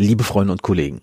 [0.00, 1.00] Liebe Freunde und Kollegen,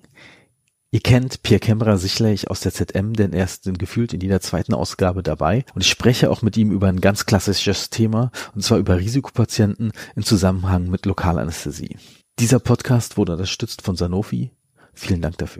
[0.89, 4.73] ihr kennt Pierre Kemmerer sicherlich aus der ZM, denn er ist gefühlt in jeder zweiten
[4.73, 8.77] Ausgabe dabei und ich spreche auch mit ihm über ein ganz klassisches Thema und zwar
[8.77, 11.97] über Risikopatienten im Zusammenhang mit Lokalanästhesie.
[12.39, 14.51] Dieser Podcast wurde unterstützt von Sanofi.
[14.93, 15.59] Vielen Dank dafür.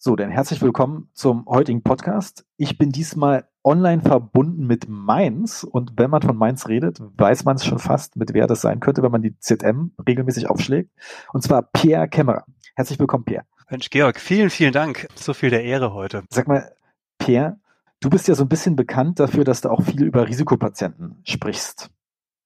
[0.00, 2.46] So, dann herzlich willkommen zum heutigen Podcast.
[2.56, 7.56] Ich bin diesmal online verbunden mit Mainz und wenn man von Mainz redet, weiß man
[7.56, 10.90] es schon fast, mit wer das sein könnte, wenn man die ZM regelmäßig aufschlägt.
[11.32, 12.44] Und zwar Pierre Kämmerer.
[12.76, 13.44] Herzlich willkommen, Pierre.
[13.70, 15.08] Mensch, Georg, vielen, vielen Dank.
[15.14, 16.24] So viel der Ehre heute.
[16.28, 16.72] Sag mal,
[17.18, 17.58] Pierre,
[18.00, 21.90] du bist ja so ein bisschen bekannt dafür, dass du auch viel über Risikopatienten sprichst.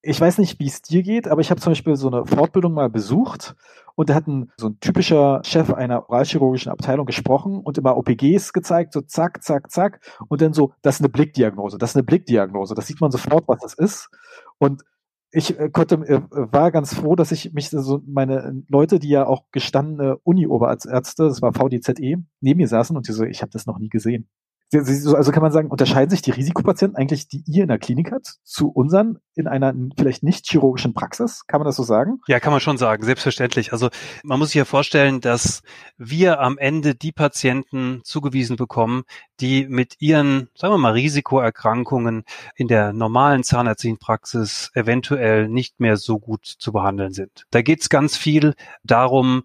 [0.01, 2.73] Ich weiß nicht, wie es dir geht, aber ich habe zum Beispiel so eine Fortbildung
[2.73, 3.55] mal besucht
[3.95, 8.53] und da hat ein, so ein typischer Chef einer oralchirurgischen Abteilung gesprochen und immer OPGs
[8.53, 9.99] gezeigt, so zack, zack, zack
[10.29, 13.47] und dann so, das ist eine Blickdiagnose, das ist eine Blickdiagnose, das sieht man sofort,
[13.49, 14.09] was das ist
[14.57, 14.83] und
[15.31, 19.27] ich äh, konnte, äh, war ganz froh, dass ich mich so meine Leute, die ja
[19.27, 23.65] auch gestandene Uni-Oberärzte, das war VDZE, neben mir saßen und die so, ich habe das
[23.65, 24.27] noch nie gesehen.
[24.71, 28.35] Also kann man sagen, unterscheiden sich die Risikopatienten eigentlich, die ihr in der Klinik habt,
[28.43, 31.47] zu unseren in einer vielleicht nicht chirurgischen Praxis?
[31.47, 32.19] Kann man das so sagen?
[32.27, 33.71] Ja, kann man schon sagen, selbstverständlich.
[33.73, 33.89] Also
[34.23, 35.63] man muss sich ja vorstellen, dass
[35.97, 39.03] wir am Ende die Patienten zugewiesen bekommen,
[39.39, 42.23] die mit ihren, sagen wir mal, Risikoerkrankungen
[42.55, 47.45] in der normalen zahnärztlichen Praxis eventuell nicht mehr so gut zu behandeln sind.
[47.49, 49.43] Da geht es ganz viel darum,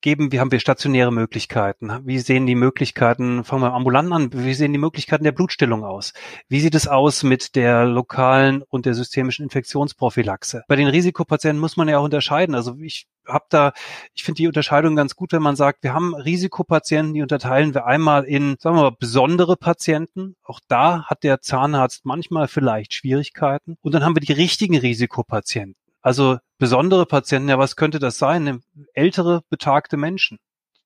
[0.00, 1.90] geben, wie haben wir stationäre Möglichkeiten?
[2.04, 6.12] Wie sehen die Möglichkeiten, fangen wir ambulant an, wie sehen die Möglichkeiten der Blutstillung aus?
[6.48, 10.62] Wie sieht es aus mit der lokalen und der systemischen Infektionsprophylaxe?
[10.68, 12.54] Bei den Risikopatienten muss man ja auch unterscheiden.
[12.54, 13.72] Also ich habe da,
[14.14, 17.86] ich finde die Unterscheidung ganz gut, wenn man sagt, wir haben Risikopatienten, die unterteilen wir
[17.86, 20.36] einmal in, sagen wir mal, besondere Patienten.
[20.42, 23.76] Auch da hat der Zahnarzt manchmal vielleicht Schwierigkeiten.
[23.82, 25.76] Und dann haben wir die richtigen Risikopatienten.
[26.00, 28.62] Also besondere Patienten, ja, was könnte das sein?
[28.94, 30.38] Ältere, betagte Menschen.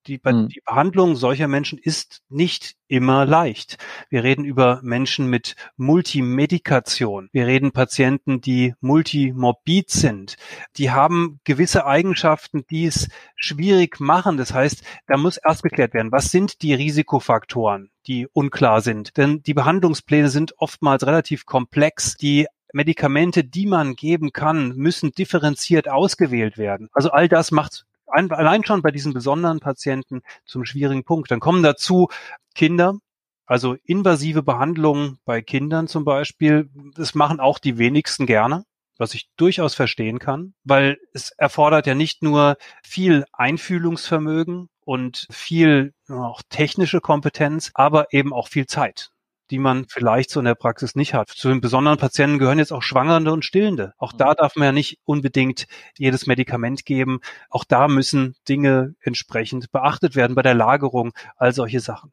[0.07, 0.49] Die, mhm.
[0.49, 3.79] die Behandlung solcher Menschen ist nicht immer leicht.
[4.11, 7.29] Wir reden über Menschen mit Multimedikation.
[7.33, 10.37] Wir reden Patienten, die multimorbid sind.
[10.77, 14.37] Die haben gewisse Eigenschaften, die es schwierig machen.
[14.37, 19.17] Das heißt, da muss erst geklärt werden, was sind die Risikofaktoren, die unklar sind.
[19.17, 22.17] Denn die Behandlungspläne sind oftmals relativ komplex.
[22.17, 26.89] Die Medikamente, die man geben kann, müssen differenziert ausgewählt werden.
[26.93, 31.31] Also all das macht allein schon bei diesen besonderen Patienten zum schwierigen Punkt.
[31.31, 32.09] Dann kommen dazu
[32.55, 32.99] Kinder,
[33.47, 36.69] also invasive Behandlungen bei Kindern zum Beispiel.
[36.95, 38.65] Das machen auch die wenigsten gerne
[38.99, 45.93] was ich durchaus verstehen kann, weil es erfordert ja nicht nur viel Einfühlungsvermögen und viel
[46.09, 49.11] auch technische Kompetenz, aber eben auch viel Zeit
[49.53, 51.29] die man vielleicht so in der Praxis nicht hat.
[51.29, 53.93] Zu den besonderen Patienten gehören jetzt auch Schwangere und Stillende.
[53.99, 54.37] Auch da mhm.
[54.39, 55.67] darf man ja nicht unbedingt
[55.99, 57.21] jedes Medikament geben.
[57.51, 62.13] Auch da müssen Dinge entsprechend beachtet werden bei der Lagerung, all solche Sachen.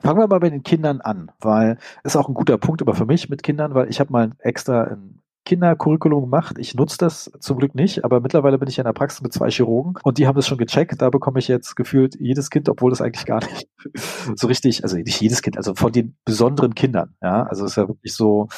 [0.00, 3.06] Fangen wir mal bei den Kindern an, weil ist auch ein guter Punkt aber für
[3.06, 6.56] mich mit Kindern, weil ich habe mal extra ein Kindercurriculum gemacht.
[6.58, 9.50] Ich nutze das zum Glück nicht, aber mittlerweile bin ich in der Praxis mit zwei
[9.50, 11.00] Chirurgen und die haben das schon gecheckt.
[11.00, 13.68] Da bekomme ich jetzt gefühlt jedes Kind, obwohl das eigentlich gar nicht
[14.36, 17.14] so richtig, also nicht jedes Kind, also von den besonderen Kindern.
[17.22, 18.48] Ja, also ist ja wirklich so,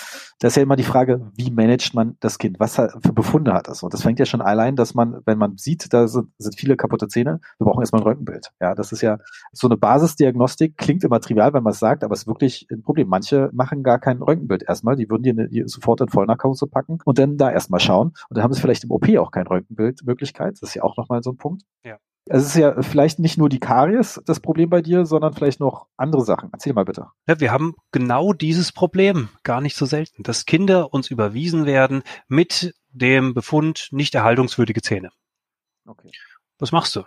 [0.40, 2.58] da ist ja immer die Frage, wie managt man das Kind?
[2.58, 3.82] Was für Befunde hat das?
[3.82, 6.76] Und das fängt ja schon allein, dass man, wenn man sieht, da sind, sind viele
[6.76, 8.50] kaputte Zähne, wir brauchen erstmal ein Röntgenbild.
[8.60, 9.18] Ja, das ist ja
[9.52, 12.82] so eine Basisdiagnostik, klingt immer trivial, wenn man es sagt, aber es ist wirklich ein
[12.82, 13.08] Problem.
[13.08, 17.36] Manche machen gar kein Röntgenbild erstmal, die würden dir sofort in Vollnarkose packen und dann
[17.36, 18.08] da erstmal schauen.
[18.28, 20.54] Und dann haben sie vielleicht im OP auch kein Röntgenbildmöglichkeit.
[20.54, 21.62] Das ist ja auch nochmal so ein Punkt.
[21.84, 21.98] Ja.
[22.28, 25.60] Also es ist ja vielleicht nicht nur die Karies das Problem bei dir, sondern vielleicht
[25.60, 26.50] noch andere Sachen.
[26.52, 27.08] Erzähl mal bitte.
[27.26, 32.02] Ja, wir haben genau dieses Problem gar nicht so selten, dass Kinder uns überwiesen werden
[32.28, 35.10] mit dem Befund nicht erhaltungswürdige Zähne.
[35.86, 36.10] Okay.
[36.58, 37.02] Was machst du?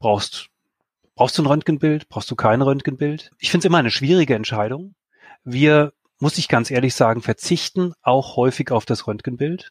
[0.00, 0.48] Brauchst
[1.14, 2.08] brauchst du ein Röntgenbild?
[2.08, 3.30] Brauchst du kein Röntgenbild?
[3.38, 4.94] Ich finde es immer eine schwierige Entscheidung.
[5.44, 9.70] Wir muss ich ganz ehrlich sagen, verzichten auch häufig auf das Röntgenbild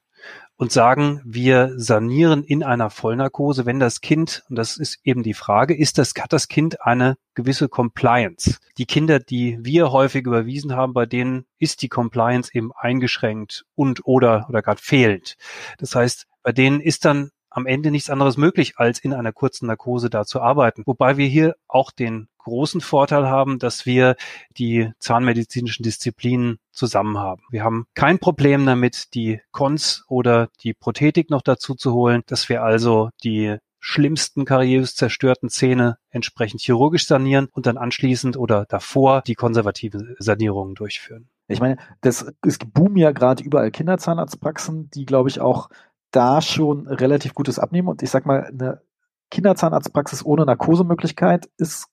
[0.57, 5.33] und sagen, wir sanieren in einer Vollnarkose, wenn das Kind, und das ist eben die
[5.33, 8.57] Frage, ist das, hat das Kind eine gewisse Compliance?
[8.77, 14.05] Die Kinder, die wir häufig überwiesen haben, bei denen ist die Compliance eben eingeschränkt und
[14.05, 15.35] oder, oder gerade fehlend.
[15.77, 19.67] Das heißt, bei denen ist dann am Ende nichts anderes möglich, als in einer kurzen
[19.67, 20.83] Narkose da zu arbeiten.
[20.85, 24.15] Wobei wir hier auch den großen Vorteil haben, dass wir
[24.57, 27.43] die zahnmedizinischen Disziplinen zusammen haben.
[27.49, 32.47] Wir haben kein Problem damit, die Cons oder die Prothetik noch dazu zu holen, dass
[32.47, 39.21] wir also die schlimmsten kariös zerstörten Zähne entsprechend chirurgisch sanieren und dann anschließend oder davor
[39.21, 41.29] die konservative Sanierungen durchführen.
[41.47, 45.69] Ich meine, das, es boomen ja gerade überall Kinderzahnarztpraxen, die, glaube ich, auch
[46.09, 47.87] da schon relativ gutes abnehmen.
[47.87, 48.81] Und ich sag mal, eine
[49.29, 51.87] Kinderzahnarztpraxis ohne Narkosemöglichkeit ist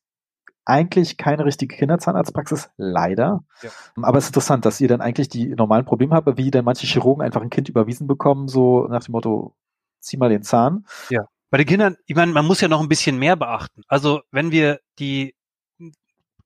[0.65, 3.45] eigentlich keine richtige Kinderzahnarztpraxis, leider.
[3.63, 3.71] Ja.
[4.03, 6.87] Aber es ist interessant, dass ihr dann eigentlich die normalen Probleme habt, wie denn manche
[6.87, 9.55] Chirurgen einfach ein Kind überwiesen bekommen, so nach dem Motto,
[10.01, 10.87] zieh mal den Zahn.
[11.11, 11.25] Ja.
[11.51, 13.83] Bei den Kindern, ich meine, man muss ja noch ein bisschen mehr beachten.
[13.87, 15.35] Also wenn wir die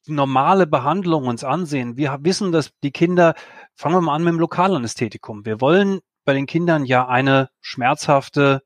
[0.06, 3.34] normale Behandlung uns ansehen, wir wissen, dass die Kinder,
[3.74, 5.44] fangen wir mal an mit dem Lokalanästhetikum.
[5.44, 8.62] Wir wollen bei den Kindern ja eine schmerzhafte,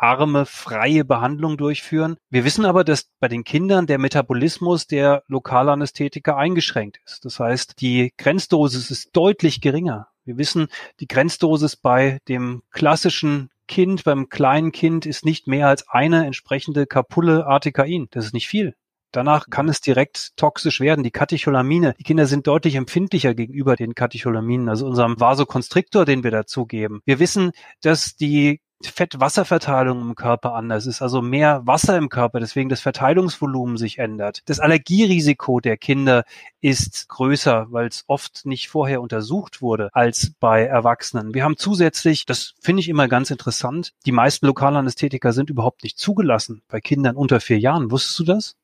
[0.00, 2.16] komplikationsarme, freie Behandlung durchführen.
[2.30, 7.24] Wir wissen aber, dass bei den Kindern der Metabolismus der Lokalanästhetika eingeschränkt ist.
[7.24, 10.08] Das heißt, die Grenzdosis ist deutlich geringer.
[10.24, 10.68] Wir wissen,
[11.00, 16.86] die Grenzdosis bei dem klassischen Kind, beim kleinen Kind ist nicht mehr als eine entsprechende
[16.86, 18.08] Kapulle Artikain.
[18.10, 18.74] Das ist nicht viel.
[19.12, 21.04] Danach kann es direkt toxisch werden.
[21.04, 26.30] Die Katecholamine, die Kinder sind deutlich empfindlicher gegenüber den Katecholaminen, also unserem Vasokonstriktor, den wir
[26.30, 27.00] dazugeben.
[27.04, 32.70] Wir wissen, dass die Fett-Wasser-Verteilung im Körper anders ist, also mehr Wasser im Körper, deswegen
[32.70, 34.40] das Verteilungsvolumen sich ändert.
[34.46, 36.24] Das Allergierisiko der Kinder
[36.60, 41.34] ist größer, weil es oft nicht vorher untersucht wurde als bei Erwachsenen.
[41.34, 45.98] Wir haben zusätzlich, das finde ich immer ganz interessant, die meisten Lokalanästhetika sind überhaupt nicht
[45.98, 47.90] zugelassen bei Kindern unter vier Jahren.
[47.90, 48.56] Wusstest du das?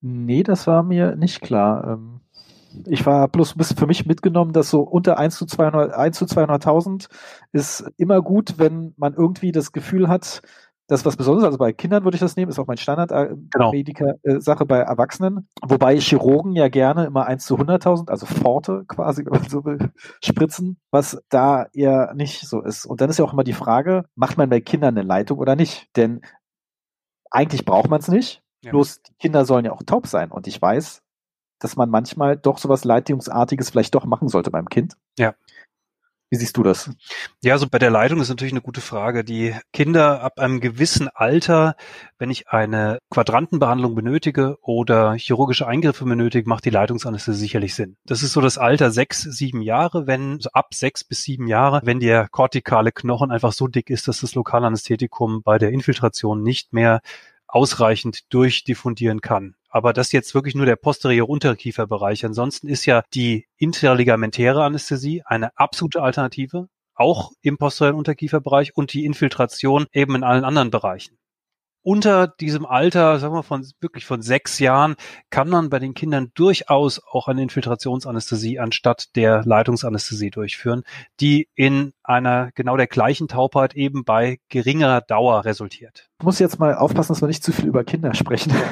[0.00, 1.84] Nee, das war mir nicht klar.
[1.94, 2.20] Ähm,
[2.86, 6.18] ich war bloß ein bisschen für mich mitgenommen, dass so unter 1 zu 200, 1
[6.18, 7.08] zu 200.000
[7.52, 10.42] ist immer gut, wenn man irgendwie das Gefühl hat,
[10.86, 11.46] das was Besonderes.
[11.46, 14.62] Also bei Kindern würde ich das nehmen, ist auch mein Standard-Mediker-Sache genau.
[14.62, 15.48] äh, bei Erwachsenen.
[15.62, 19.92] Wobei Chirurgen ja gerne immer 1 zu 100.000, also Forte quasi, wenn man so will,
[20.22, 22.84] spritzen, was da eher nicht so ist.
[22.84, 25.56] Und dann ist ja auch immer die Frage, macht man bei Kindern eine Leitung oder
[25.56, 25.88] nicht?
[25.96, 26.20] Denn
[27.30, 28.43] eigentlich braucht man es nicht.
[28.64, 28.70] Ja.
[28.70, 30.30] Bloß die Kinder sollen ja auch taub sein.
[30.30, 31.02] Und ich weiß,
[31.58, 34.96] dass man manchmal doch sowas Leitungsartiges vielleicht doch machen sollte beim Kind.
[35.18, 35.34] Ja.
[36.30, 36.90] Wie siehst du das?
[37.42, 39.22] Ja, also bei der Leitung ist natürlich eine gute Frage.
[39.22, 41.76] Die Kinder ab einem gewissen Alter,
[42.18, 47.96] wenn ich eine Quadrantenbehandlung benötige oder chirurgische Eingriffe benötige, macht die Leitungsanästhesie sicherlich Sinn.
[48.04, 51.82] Das ist so das Alter sechs, sieben Jahre, wenn, so ab sechs bis sieben Jahre,
[51.84, 56.72] wenn der kortikale Knochen einfach so dick ist, dass das Lokalanästhetikum bei der Infiltration nicht
[56.72, 57.00] mehr
[57.54, 59.54] ausreichend durchdiffundieren kann.
[59.68, 62.24] Aber das ist jetzt wirklich nur der posteriore Unterkieferbereich.
[62.24, 69.04] Ansonsten ist ja die interligamentäre Anästhesie eine absolute Alternative, auch im posteriori Unterkieferbereich und die
[69.04, 71.16] Infiltration eben in allen anderen Bereichen
[71.84, 74.96] unter diesem Alter, sagen wir von wirklich von sechs Jahren,
[75.30, 80.82] kann man bei den Kindern durchaus auch eine Infiltrationsanästhesie anstatt der Leitungsanästhesie durchführen,
[81.20, 86.08] die in einer genau der gleichen Taubheit eben bei geringerer Dauer resultiert.
[86.18, 88.52] Ich muss jetzt mal aufpassen, dass wir nicht zu viel über Kinder sprechen.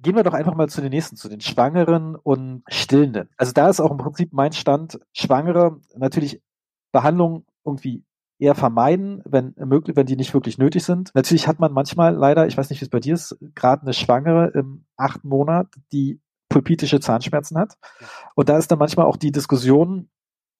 [0.00, 3.30] Gehen wir doch einfach mal zu den nächsten, zu den Schwangeren und Stillenden.
[3.36, 6.42] Also da ist auch im Prinzip mein Stand, Schwangere natürlich
[6.90, 8.02] Behandlung irgendwie
[8.44, 11.10] eher vermeiden, wenn möglich, wenn die nicht wirklich nötig sind.
[11.14, 13.94] Natürlich hat man manchmal leider, ich weiß nicht, wie es bei dir ist, gerade eine
[13.94, 17.76] Schwangere im achten Monat, die pulpitische Zahnschmerzen hat.
[18.34, 20.10] Und da ist dann manchmal auch die Diskussion,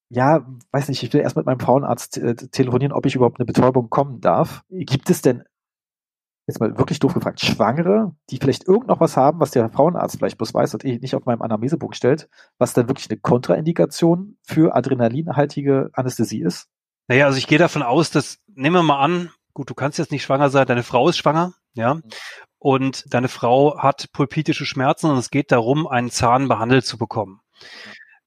[0.08, 3.46] ja, weiß nicht, ich will erst mit meinem Frauenarzt äh, telefonieren, ob ich überhaupt eine
[3.46, 4.64] Betäubung kommen darf.
[4.70, 5.44] Gibt es denn,
[6.46, 10.16] jetzt mal wirklich doof gefragt, Schwangere, die vielleicht irgend noch was haben, was der Frauenarzt
[10.19, 12.28] vielleicht bloß weiß und ich nicht auf meinem Anamnesebogen stellt,
[12.58, 16.69] was dann wirklich eine Kontraindikation für adrenalinhaltige Anästhesie ist?
[17.08, 20.11] Naja, also ich gehe davon aus, dass, nehmen wir mal an, gut, du kannst jetzt
[20.11, 22.03] nicht schwanger sein, deine Frau ist schwanger, ja, mhm.
[22.58, 27.41] und deine Frau hat pulpitische Schmerzen und es geht darum, einen Zahn behandelt zu bekommen.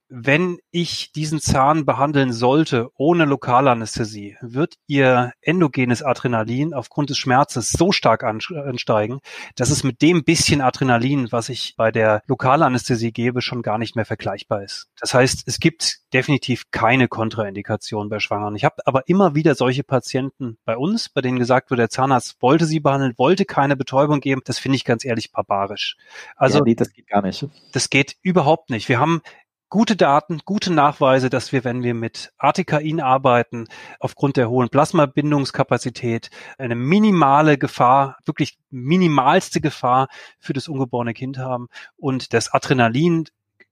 [0.10, 7.72] Wenn ich diesen Zahn behandeln sollte ohne Lokalanästhesie, wird ihr endogenes Adrenalin aufgrund des Schmerzes
[7.72, 9.20] so stark ansteigen,
[9.56, 13.98] dass es mit dem bisschen Adrenalin, was ich bei der Lokalanästhesie gebe, schon gar nicht
[13.98, 14.88] mehr vergleichbar ist.
[15.00, 18.56] Das heißt, es gibt definitiv keine Kontraindikation bei Schwangeren.
[18.56, 22.38] Ich habe aber immer wieder solche Patienten bei uns, bei denen gesagt wird, der Zahnarzt
[22.42, 24.42] wollte sie behandeln, wollte keine Betäubung geben.
[24.46, 25.98] Das finde ich ganz ehrlich barbarisch.
[26.38, 27.46] Also ja, nee, das geht gar nicht.
[27.74, 28.88] Das geht überhaupt nicht.
[28.88, 29.22] Wir haben
[29.70, 33.66] gute Daten, gute Nachweise, dass wir, wenn wir mit Artikain arbeiten,
[34.00, 40.08] aufgrund der hohen Plasmabindungskapazität eine minimale Gefahr, wirklich minimalste Gefahr
[40.40, 43.26] für das ungeborene Kind haben und das Adrenalin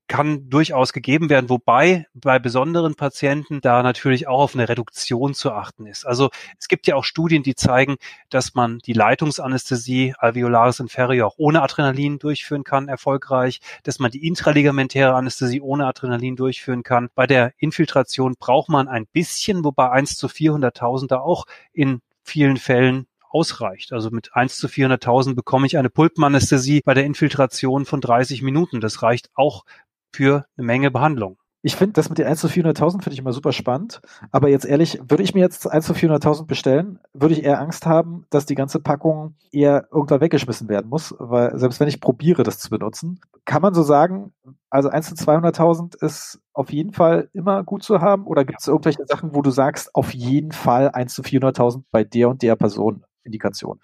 [0.08, 5.52] kann durchaus gegeben werden, wobei bei besonderen Patienten da natürlich auch auf eine Reduktion zu
[5.52, 6.06] achten ist.
[6.06, 7.96] Also es gibt ja auch Studien, die zeigen,
[8.30, 14.28] dass man die Leitungsanästhesie alveolaris inferior auch ohne Adrenalin durchführen kann, erfolgreich, dass man die
[14.28, 17.10] intraligamentäre Anästhesie ohne Adrenalin durchführen kann.
[17.16, 22.58] Bei der Infiltration braucht man ein bisschen, wobei 1 zu 400.000 da auch in vielen
[22.58, 23.92] Fällen ausreicht.
[23.92, 28.80] Also mit 1 zu 400.000 bekomme ich eine Pulpenanästhesie bei der Infiltration von 30 Minuten.
[28.80, 29.66] Das reicht auch
[30.16, 31.38] für eine Menge Behandlung.
[31.62, 34.00] Ich finde das mit den 1 zu 400.000 finde ich immer super spannend.
[34.32, 37.88] Aber jetzt ehrlich, würde ich mir jetzt 1 zu 400.000 bestellen, würde ich eher Angst
[37.88, 42.44] haben, dass die ganze Packung eher irgendwann weggeschmissen werden muss, weil selbst wenn ich probiere,
[42.44, 44.32] das zu benutzen, kann man so sagen,
[44.70, 48.68] also 1 zu 200.000 ist auf jeden Fall immer gut zu haben oder gibt es
[48.68, 52.56] irgendwelche Sachen, wo du sagst, auf jeden Fall 1 zu 400.000 bei der und der
[52.56, 53.80] Person Indikation?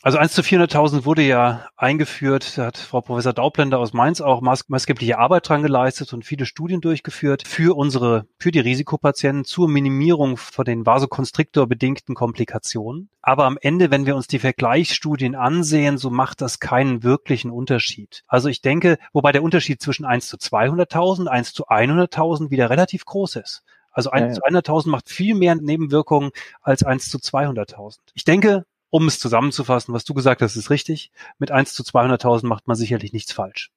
[0.00, 4.40] Also 1 zu 400.000 wurde ja eingeführt, da hat Frau Professor Daublender aus Mainz auch
[4.40, 10.36] maßgebliche Arbeit dran geleistet und viele Studien durchgeführt für unsere, für die Risikopatienten zur Minimierung
[10.36, 13.10] von den Vasokonstriktor-bedingten Komplikationen.
[13.22, 18.22] Aber am Ende, wenn wir uns die Vergleichsstudien ansehen, so macht das keinen wirklichen Unterschied.
[18.28, 23.04] Also ich denke, wobei der Unterschied zwischen 1 zu 200.000, 1 zu 100.000 wieder relativ
[23.04, 23.64] groß ist.
[23.90, 24.62] Also 1 ja, ja.
[24.62, 26.30] zu 100.000 macht viel mehr Nebenwirkungen
[26.62, 27.98] als 1 zu 200.000.
[28.14, 31.12] Ich denke, um es zusammenzufassen, was du gesagt hast, ist richtig.
[31.38, 33.70] Mit 1 zu 200.000 macht man sicherlich nichts falsch.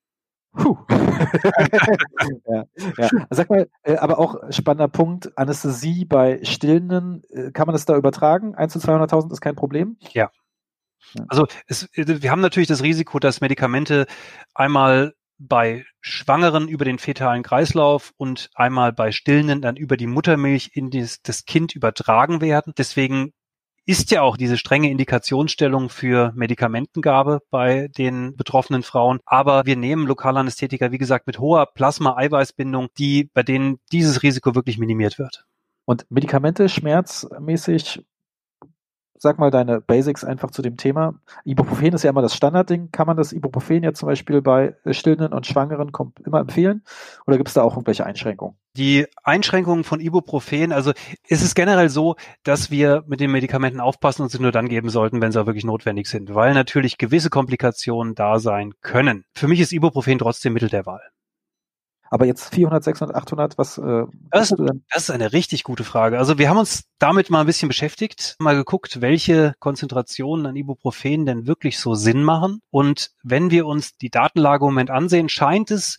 [0.53, 0.77] Puh.
[2.47, 2.65] ja,
[2.97, 3.09] ja.
[3.29, 7.95] Sag mal, äh, aber auch spannender Punkt, Anästhesie bei Stillenden, äh, kann man das da
[7.95, 8.55] übertragen?
[8.55, 9.97] 1 zu 200.000 ist kein Problem?
[10.11, 10.29] Ja.
[11.27, 14.07] Also es, äh, wir haben natürlich das Risiko, dass Medikamente
[14.53, 20.71] einmal bei Schwangeren über den fetalen Kreislauf und einmal bei Stillenden dann über die Muttermilch
[20.73, 22.73] in das, das Kind übertragen werden.
[22.77, 23.33] Deswegen
[23.85, 29.19] ist ja auch diese strenge Indikationsstellung für Medikamentengabe bei den betroffenen Frauen.
[29.25, 34.77] Aber wir nehmen Lokalanästhetika, wie gesagt, mit hoher Plasma-Eiweißbindung, die, bei denen dieses Risiko wirklich
[34.77, 35.45] minimiert wird.
[35.85, 38.03] Und Medikamente schmerzmäßig
[39.21, 41.13] sag mal deine Basics einfach zu dem Thema.
[41.45, 42.89] Ibuprofen ist ja immer das Standardding.
[42.91, 45.91] Kann man das Ibuprofen jetzt zum Beispiel bei Stillenden und Schwangeren
[46.25, 46.83] immer empfehlen?
[47.27, 48.57] Oder gibt es da auch irgendwelche Einschränkungen?
[48.75, 50.91] Die Einschränkungen von Ibuprofen, also
[51.27, 54.89] ist es generell so, dass wir mit den Medikamenten aufpassen und sie nur dann geben
[54.89, 59.25] sollten, wenn sie auch wirklich notwendig sind, weil natürlich gewisse Komplikationen da sein können.
[59.35, 61.01] Für mich ist Ibuprofen trotzdem Mittel der Wahl.
[62.13, 63.77] Aber jetzt 400, 600, 800, was?
[63.77, 64.53] Äh, das,
[64.89, 66.19] das ist eine richtig gute Frage.
[66.19, 71.25] Also wir haben uns damit mal ein bisschen beschäftigt, mal geguckt, welche Konzentrationen an Ibuprofen
[71.25, 72.59] denn wirklich so Sinn machen.
[72.69, 75.97] Und wenn wir uns die Datenlage im Moment ansehen, scheint es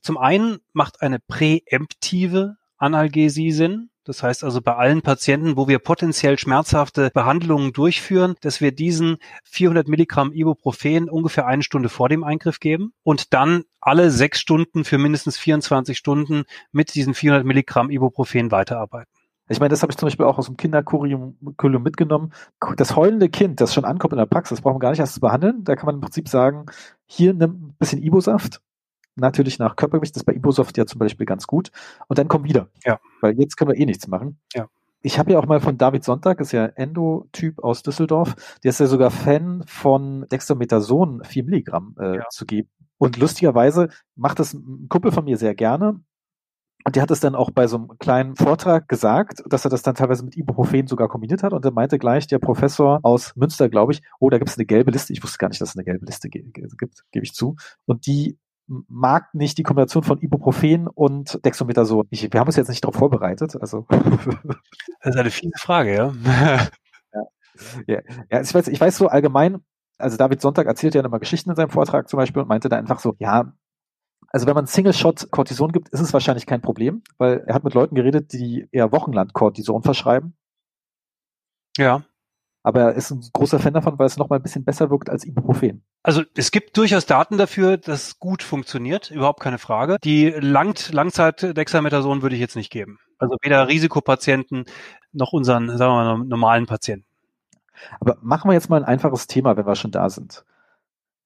[0.00, 3.90] zum einen macht eine präemptive Analgesie Sinn.
[4.04, 9.18] Das heißt also bei allen Patienten, wo wir potenziell schmerzhafte Behandlungen durchführen, dass wir diesen
[9.44, 14.84] 400 Milligramm Ibuprofen ungefähr eine Stunde vor dem Eingriff geben und dann alle sechs Stunden
[14.84, 19.12] für mindestens 24 Stunden mit diesen 400 Milligramm Ibuprofen weiterarbeiten.
[19.48, 21.36] Ich meine, das habe ich zum Beispiel auch aus dem Kinderkurium
[21.82, 22.32] mitgenommen.
[22.76, 25.20] Das heulende Kind, das schon ankommt in der Praxis, brauchen wir gar nicht erst zu
[25.20, 25.62] behandeln.
[25.64, 26.66] Da kann man im Prinzip sagen,
[27.06, 28.62] hier nimm ein bisschen Ibosaft,
[29.16, 31.70] natürlich nach Körpergewicht, das ist bei Ibosoft ja zum Beispiel ganz gut.
[32.08, 32.68] Und dann komm wieder.
[32.84, 33.00] Ja.
[33.20, 34.38] Weil jetzt können wir eh nichts machen.
[34.54, 34.68] Ja.
[35.02, 38.78] Ich habe ja auch mal von David Sonntag, ist ja Endo-Typ aus Düsseldorf, der ist
[38.78, 42.28] ja sogar Fan von Dexamethason 4 Milligramm äh, ja.
[42.30, 42.68] zu geben.
[42.98, 46.00] Und lustigerweise macht das ein Kumpel von mir sehr gerne.
[46.84, 49.82] Und der hat es dann auch bei so einem kleinen Vortrag gesagt, dass er das
[49.82, 51.52] dann teilweise mit Ibuprofen sogar kombiniert hat.
[51.52, 54.66] Und er meinte gleich der Professor aus Münster, glaube ich, oh, da gibt es eine
[54.66, 55.12] gelbe Liste.
[55.12, 57.56] Ich wusste gar nicht, dass es eine gelbe Liste gibt, gebe ich zu.
[57.86, 62.06] Und die mag nicht die Kombination von Ibuprofen und Dexamethason.
[62.10, 63.56] Ich, wir haben uns jetzt nicht darauf vorbereitet.
[63.60, 63.86] Also.
[65.00, 66.12] das ist eine fiese Frage, ja.
[66.24, 66.68] ja.
[67.86, 68.00] ja.
[68.30, 69.62] ja ich, weiß, ich weiß so allgemein,
[69.98, 72.76] also David Sonntag erzählt ja immer Geschichten in seinem Vortrag zum Beispiel und meinte da
[72.76, 73.52] einfach so, ja,
[74.28, 77.74] also wenn man Single-Shot Cortison gibt, ist es wahrscheinlich kein Problem, weil er hat mit
[77.74, 80.34] Leuten geredet, die eher wochenlang Cortison verschreiben.
[81.76, 82.02] Ja
[82.62, 85.10] aber er ist ein großer Fan davon, weil es noch mal ein bisschen besser wirkt
[85.10, 85.82] als Ibuprofen.
[86.02, 89.98] Also es gibt durchaus Daten dafür, dass gut funktioniert, überhaupt keine Frage.
[90.04, 92.98] Die Langt Langzeit-Dexamethason würde ich jetzt nicht geben.
[93.18, 94.64] Also weder Risikopatienten
[95.12, 97.06] noch unseren, sagen wir mal, normalen Patienten.
[98.00, 100.44] Aber machen wir jetzt mal ein einfaches Thema, wenn wir schon da sind.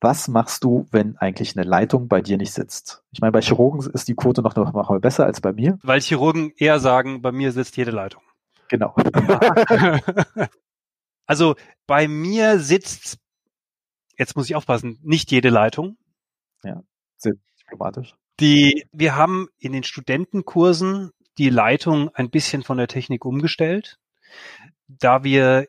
[0.00, 3.02] Was machst du, wenn eigentlich eine Leitung bei dir nicht sitzt?
[3.12, 5.78] Ich meine, bei Chirurgen ist die Quote noch, noch mal besser als bei mir.
[5.82, 8.22] Weil Chirurgen eher sagen, bei mir sitzt jede Leitung.
[8.68, 8.94] Genau.
[11.26, 11.56] Also
[11.86, 13.18] bei mir sitzt,
[14.16, 15.98] jetzt muss ich aufpassen, nicht jede Leitung.
[16.62, 16.82] Ja,
[17.16, 18.14] sehr diplomatisch.
[18.40, 23.98] Die, wir haben in den Studentenkursen die Leitung ein bisschen von der Technik umgestellt,
[24.88, 25.68] da wir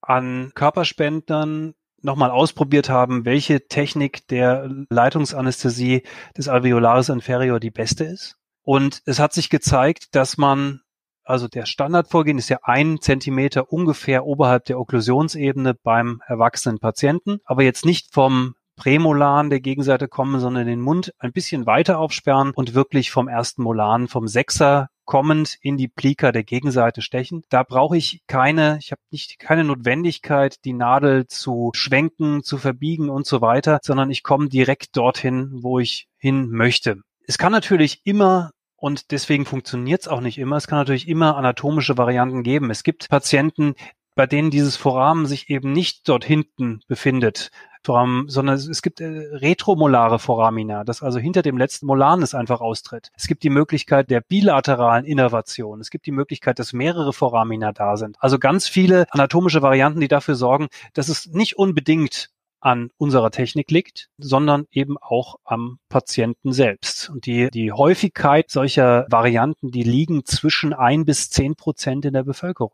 [0.00, 6.02] an Körperspendern nochmal ausprobiert haben, welche Technik der Leitungsanästhesie
[6.36, 8.36] des Alveolaris inferior die beste ist.
[8.62, 10.82] Und es hat sich gezeigt, dass man
[11.24, 17.62] also der Standardvorgehen ist ja ein Zentimeter ungefähr oberhalb der Okklusionsebene beim erwachsenen Patienten, aber
[17.62, 22.74] jetzt nicht vom Prämolaren der Gegenseite kommen, sondern den Mund ein bisschen weiter aufsperren und
[22.74, 27.42] wirklich vom ersten Molaren, vom Sechser kommend in die Plika der Gegenseite stechen.
[27.50, 33.10] Da brauche ich keine, ich habe nicht keine Notwendigkeit, die Nadel zu schwenken, zu verbiegen
[33.10, 37.02] und so weiter, sondern ich komme direkt dorthin, wo ich hin möchte.
[37.26, 40.56] Es kann natürlich immer und deswegen funktioniert es auch nicht immer.
[40.56, 42.70] Es kann natürlich immer anatomische Varianten geben.
[42.70, 43.74] Es gibt Patienten,
[44.14, 47.50] bei denen dieses Foramen sich eben nicht dort hinten befindet,
[47.86, 53.10] sondern es, gibt äh, retromolare Foramina, das also hinter dem letzten Molanes einfach austritt.
[53.14, 55.80] Es gibt die Möglichkeit der bilateralen Innervation.
[55.80, 58.16] Es gibt die Möglichkeit, dass mehrere Foramina da sind.
[58.20, 62.30] Also ganz viele anatomische Varianten, die dafür sorgen, dass es nicht unbedingt
[62.64, 67.10] an unserer Technik liegt, sondern eben auch am Patienten selbst.
[67.10, 72.22] Und die, die Häufigkeit solcher Varianten, die liegen zwischen ein bis zehn Prozent in der
[72.22, 72.72] Bevölkerung.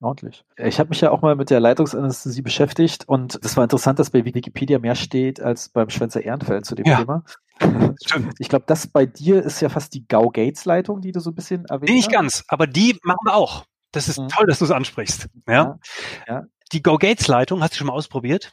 [0.00, 0.44] Ordentlich.
[0.56, 4.10] Ich habe mich ja auch mal mit der Leitungsanästhesie beschäftigt und es war interessant, dass
[4.10, 6.98] bei Wikipedia mehr steht als beim Schwänzer Ehrenfeld zu dem ja.
[6.98, 7.24] Thema.
[8.04, 8.34] Stimmt.
[8.38, 11.66] Ich glaube, das bei dir ist ja fast die Gau-Gates-Leitung, die du so ein bisschen
[11.66, 11.94] erwähnt hast.
[11.94, 13.64] Nicht ganz, aber die machen wir auch.
[13.92, 14.28] Das ist mhm.
[14.28, 15.28] toll, dass du es ansprichst.
[15.46, 15.54] Ja.
[15.54, 15.78] ja.
[16.26, 16.42] ja.
[16.72, 18.52] Die Go-Gates-Leitung, hast du schon mal ausprobiert?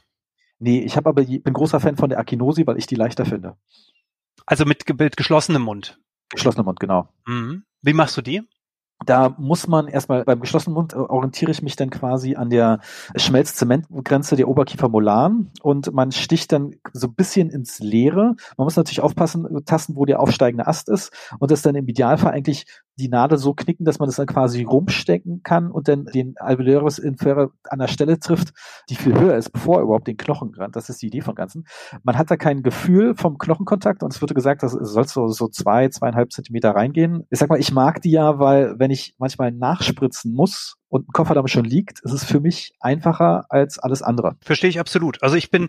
[0.60, 3.56] Nee, ich habe aber bin großer Fan von der Akinosi, weil ich die leichter finde.
[4.46, 6.00] Also mit, mit geschlossenem Mund.
[6.30, 7.10] Geschlossenem Mund, genau.
[7.26, 7.64] Mhm.
[7.82, 8.44] Wie machst du die?
[9.06, 12.80] da muss man erstmal beim geschlossenen Mund äh, orientiere ich mich dann quasi an der
[13.16, 18.36] Schmelz-Zement-Grenze der Oberkiefermolaren und man sticht dann so ein bisschen ins Leere.
[18.58, 22.34] Man muss natürlich aufpassen, tasten, wo der aufsteigende Ast ist und das dann im Idealfall
[22.34, 22.66] eigentlich
[23.00, 27.00] die Nadel so knicken, dass man das dann quasi rumstecken kann und dann den Alveolus
[27.00, 28.54] inferior an der Stelle trifft,
[28.90, 30.76] die viel höher ist, bevor er überhaupt den Knochen greift.
[30.76, 31.66] Das ist die Idee von Ganzen.
[32.04, 35.48] Man hat da kein Gefühl vom Knochenkontakt und es wurde gesagt, das soll so, so
[35.48, 37.26] zwei, zweieinhalb Zentimeter reingehen.
[37.30, 41.14] Ich sag mal, ich mag die ja, weil wenn ich manchmal nachspritzen muss, und ein
[41.14, 44.36] Kofferdamm schon liegt, ist es für mich einfacher als alles andere.
[44.42, 45.22] Verstehe ich absolut.
[45.22, 45.68] Also ich bin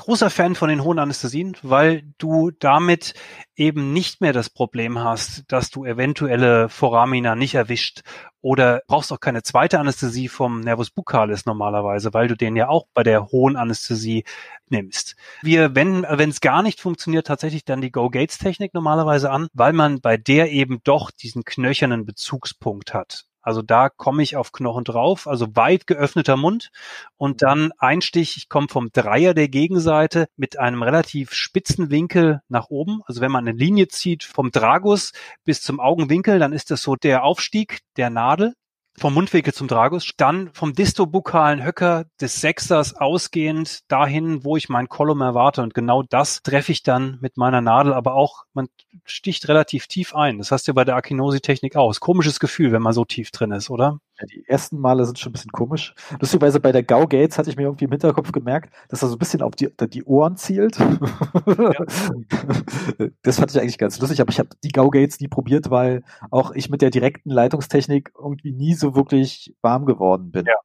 [0.00, 3.12] großer Fan von den hohen Anästhesien, weil du damit
[3.54, 8.00] eben nicht mehr das Problem hast, dass du eventuelle Foramina nicht erwischt
[8.40, 12.86] oder brauchst auch keine zweite Anästhesie vom Nervus buccalis normalerweise, weil du den ja auch
[12.94, 14.24] bei der hohen Anästhesie
[14.70, 15.16] nimmst.
[15.42, 20.00] Wir wenden, wenn es gar nicht funktioniert, tatsächlich dann die Go-Gates-Technik normalerweise an, weil man
[20.00, 23.26] bei der eben doch diesen knöchernen Bezugspunkt hat.
[23.42, 26.70] Also da komme ich auf Knochen drauf, also weit geöffneter Mund
[27.16, 27.38] und mhm.
[27.38, 33.02] dann Einstich, ich komme vom Dreier der Gegenseite mit einem relativ spitzen Winkel nach oben.
[33.06, 35.12] Also wenn man eine Linie zieht vom Dragus
[35.44, 38.54] bis zum Augenwinkel, dann ist das so der Aufstieg der Nadel
[39.00, 44.88] vom Mundwinkel zum Dragus, dann vom distobukalen Höcker des Sechsers ausgehend dahin, wo ich mein
[44.88, 45.62] Kolum erwarte.
[45.62, 48.68] Und genau das treffe ich dann mit meiner Nadel, aber auch, man
[49.06, 50.36] sticht relativ tief ein.
[50.36, 52.00] Das hast du bei der Akinosi-Technik aus.
[52.00, 54.00] Komisches Gefühl, wenn man so tief drin ist, oder?
[54.20, 55.94] Ja, die ersten Male sind schon ein bisschen komisch.
[56.20, 59.16] Lustigerweise bei der Gau Gates hatte ich mir irgendwie im Hinterkopf gemerkt, dass er so
[59.16, 60.78] ein bisschen auf die, die Ohren zielt.
[60.78, 60.98] Ja.
[63.22, 66.02] das fand ich eigentlich ganz lustig, aber ich habe die Gau Gates nie probiert, weil
[66.30, 70.46] auch ich mit der direkten Leitungstechnik irgendwie nie so wirklich warm geworden bin.
[70.46, 70.56] Ja.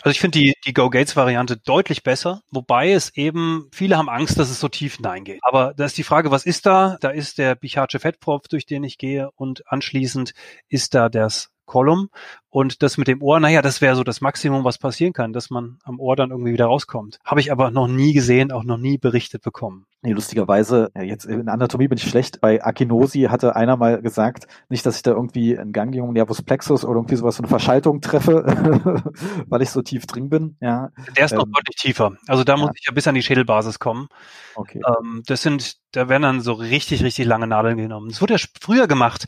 [0.00, 4.50] Also ich finde die, die Go-Gates-Variante deutlich besser, wobei es eben, viele haben Angst, dass
[4.50, 5.38] es so tief hineingeht.
[5.42, 6.96] Aber da ist die Frage, was ist da?
[7.00, 10.34] Da ist der Bichatsche Fettpropf, durch den ich gehe und anschließend
[10.68, 12.10] ist da das Kolumn.
[12.50, 15.48] Und das mit dem Ohr, naja, das wäre so das Maximum, was passieren kann, dass
[15.48, 17.18] man am Ohr dann irgendwie wieder rauskommt.
[17.24, 19.86] Habe ich aber noch nie gesehen, auch noch nie berichtet bekommen.
[20.02, 22.42] Nee, lustigerweise, ja, jetzt in Anatomie bin ich schlecht.
[22.42, 26.84] Bei Akinosi hatte einer mal gesagt, nicht, dass ich da irgendwie ein Ganglion Nervus Plexus
[26.84, 28.44] oder irgendwie sowas von eine Verschaltung treffe,
[29.46, 30.56] weil ich so tief drin bin.
[30.60, 30.90] Ja.
[31.16, 32.12] Der ist ähm, noch deutlich tiefer.
[32.26, 32.60] Also da ja.
[32.60, 34.08] muss ich ja bis an die Schädelbasis kommen.
[34.56, 34.82] Okay.
[34.86, 38.10] Ähm, das sind, da werden dann so richtig, richtig lange Nadeln genommen.
[38.10, 39.24] Das wurde ja früher gemacht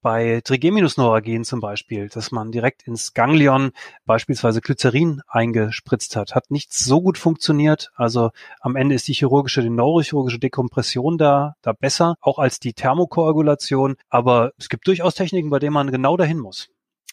[0.00, 3.72] bei Trigeminusneuragen zum Beispiel, dass man direkt ins Ganglion
[4.04, 7.90] beispielsweise Glycerin eingespritzt hat, hat nicht so gut funktioniert.
[7.94, 8.30] Also
[8.60, 13.96] am Ende ist die chirurgische, die neurochirurgische Dekompression da, da besser, auch als die Thermokoagulation.
[14.08, 16.68] Aber es gibt durchaus Techniken, bei denen man genau dahin muss.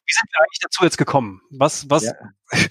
[0.06, 1.42] Wie sind wir eigentlich dazu jetzt gekommen?
[1.50, 2.04] Was, was?
[2.04, 2.14] Ja.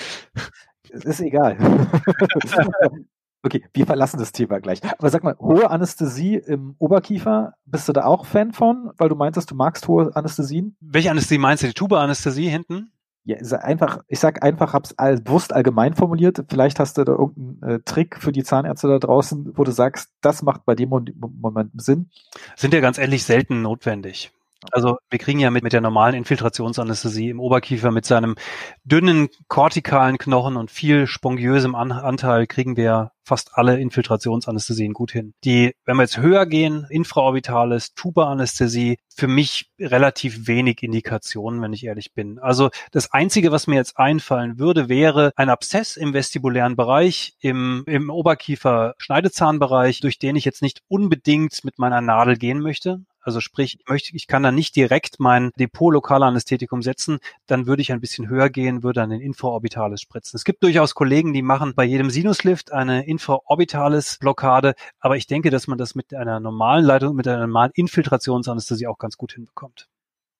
[0.91, 1.57] es ist egal.
[3.45, 4.81] Okay, wir verlassen das Thema gleich.
[4.99, 8.91] Aber sag mal, hohe Anästhesie im Oberkiefer, bist du da auch Fan von?
[8.97, 10.77] Weil du meintest, du magst hohe Anästhesien?
[10.81, 11.67] Welche Anästhesie meinst du?
[11.67, 12.91] Die Tuba-Anästhesie hinten?
[13.25, 16.43] Ja, einfach, ich sag einfach, hab's all, bewusst allgemein formuliert.
[16.49, 20.11] Vielleicht hast du da irgendeinen äh, Trick für die Zahnärzte da draußen, wo du sagst,
[20.23, 22.11] das macht bei dem Moment Sinn.
[22.57, 24.33] Sind ja ganz ehrlich selten notwendig.
[24.73, 28.37] Also wir kriegen ja mit, mit der normalen Infiltrationsanästhesie im Oberkiefer mit seinem
[28.85, 35.35] dünnen kortikalen Knochen und viel spongiösem An Anteil kriegen wir fast alle Infiltrationsanästhesien gut hin.
[35.45, 41.85] Die, wenn wir jetzt höher gehen, infraorbitales, Tuba-Anästhesie, für mich relativ wenig Indikationen, wenn ich
[41.85, 42.39] ehrlich bin.
[42.39, 47.85] Also das Einzige, was mir jetzt einfallen würde, wäre ein Abszess im vestibulären Bereich, im,
[47.87, 53.05] im Oberkiefer-Schneidezahnbereich, durch den ich jetzt nicht unbedingt mit meiner Nadel gehen möchte.
[53.25, 57.67] Also sprich, ich möchte, ich kann da nicht direkt mein Depot lokale Anästhetikum setzen, dann
[57.67, 60.37] würde ich ein bisschen höher gehen, würde dann den Infraorbitales spritzen.
[60.37, 65.51] Es gibt durchaus Kollegen, die machen bei jedem Sinuslift eine Infraorbitales Blockade, aber ich denke,
[65.51, 69.89] dass man das mit einer normalen Leitung, mit einer normalen Infiltrationsanästhesie auch ganz gut hinbekommt.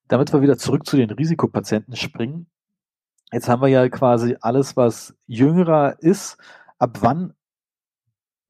[0.07, 2.47] Damit wir wieder zurück zu den Risikopatienten springen.
[3.31, 6.37] Jetzt haben wir ja quasi alles, was jüngerer ist.
[6.77, 7.33] Ab wann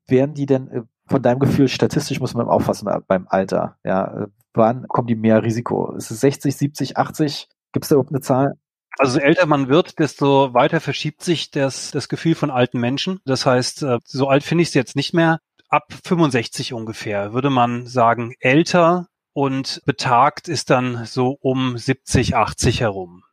[0.07, 3.77] werden die denn äh, von deinem Gefühl, statistisch muss man auffassen beim Alter.
[3.83, 5.93] Ja, wann kommen die mehr Risiko?
[5.93, 7.47] Ist es 60, 70, 80?
[7.71, 8.57] Gibt es da überhaupt eine Zahl?
[8.97, 13.19] Also je älter man wird, desto weiter verschiebt sich das, das Gefühl von alten Menschen.
[13.25, 15.39] Das heißt, äh, so alt finde ich es jetzt nicht mehr.
[15.67, 22.81] Ab 65 ungefähr würde man sagen, älter und betagt ist dann so um 70, 80
[22.81, 23.23] herum.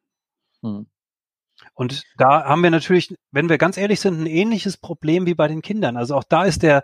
[0.62, 0.86] Hm.
[1.74, 5.46] Und da haben wir natürlich, wenn wir ganz ehrlich sind, ein ähnliches Problem wie bei
[5.46, 5.96] den Kindern.
[5.96, 6.82] Also auch da ist der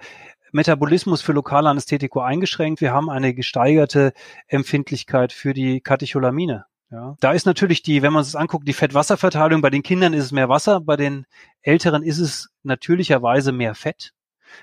[0.52, 2.80] Metabolismus für lokale Anästhetico eingeschränkt.
[2.80, 4.12] Wir haben eine gesteigerte
[4.46, 6.64] Empfindlichkeit für die Katecholamine.
[6.90, 9.60] Ja, da ist natürlich die, wenn man es anguckt, die Fett-Wasser-Verteilung.
[9.60, 11.26] Bei den Kindern ist es mehr Wasser, bei den
[11.60, 14.12] Älteren ist es natürlicherweise mehr Fett.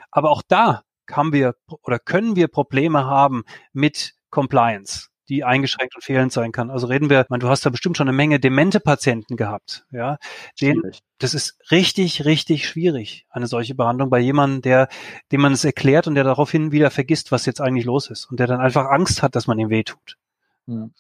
[0.09, 6.03] Aber auch da haben wir oder können wir Probleme haben mit Compliance die eingeschränkt und
[6.03, 6.69] fehlend sein kann.
[6.69, 10.17] Also reden wir, man, du hast da bestimmt schon eine Menge demente Patienten gehabt, ja.
[10.61, 10.81] Den,
[11.17, 14.87] das ist richtig, richtig schwierig, eine solche Behandlung bei jemandem, der,
[15.31, 18.39] dem man es erklärt und der daraufhin wieder vergisst, was jetzt eigentlich los ist und
[18.39, 20.17] der dann einfach Angst hat, dass man ihm wehtut.
[20.67, 20.93] Mhm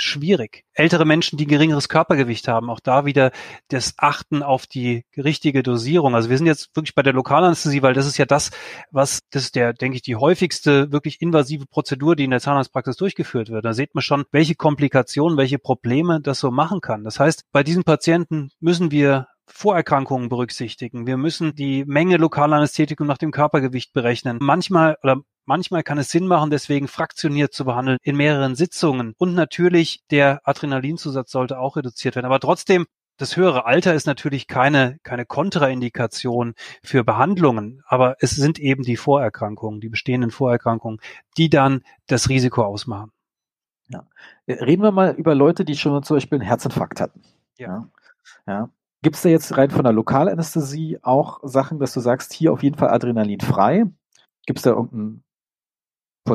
[0.00, 0.64] schwierig.
[0.72, 3.32] Ältere Menschen, die geringeres Körpergewicht haben, auch da wieder
[3.68, 6.14] das Achten auf die richtige Dosierung.
[6.14, 8.50] Also wir sind jetzt wirklich bei der Lokalanästhesie, weil das ist ja das,
[8.90, 12.96] was, das ist der, denke ich, die häufigste wirklich invasive Prozedur, die in der Zahnarztpraxis
[12.96, 13.64] durchgeführt wird.
[13.64, 17.04] Da sieht man schon, welche Komplikationen, welche Probleme das so machen kann.
[17.04, 21.06] Das heißt, bei diesen Patienten müssen wir Vorerkrankungen berücksichtigen.
[21.06, 24.38] Wir müssen die Menge lokaler Anästhetikum nach dem Körpergewicht berechnen.
[24.40, 29.14] Manchmal oder Manchmal kann es Sinn machen, deswegen fraktioniert zu behandeln in mehreren Sitzungen.
[29.18, 32.26] Und natürlich der Adrenalinzusatz sollte auch reduziert werden.
[32.26, 32.86] Aber trotzdem,
[33.16, 38.96] das höhere Alter ist natürlich keine, keine Kontraindikation für Behandlungen, aber es sind eben die
[38.96, 41.00] Vorerkrankungen, die bestehenden Vorerkrankungen,
[41.36, 43.10] die dann das Risiko ausmachen.
[43.88, 44.06] Ja.
[44.46, 47.22] Reden wir mal über Leute, die schon zum Beispiel einen Herzinfarkt hatten.
[47.58, 47.88] Ja.
[48.46, 48.70] ja.
[49.02, 52.62] Gibt es da jetzt rein von der Lokalanästhesie auch Sachen, dass du sagst, hier auf
[52.62, 53.84] jeden Fall Adrenalin frei?
[54.46, 55.24] Gibt es da irgendeinen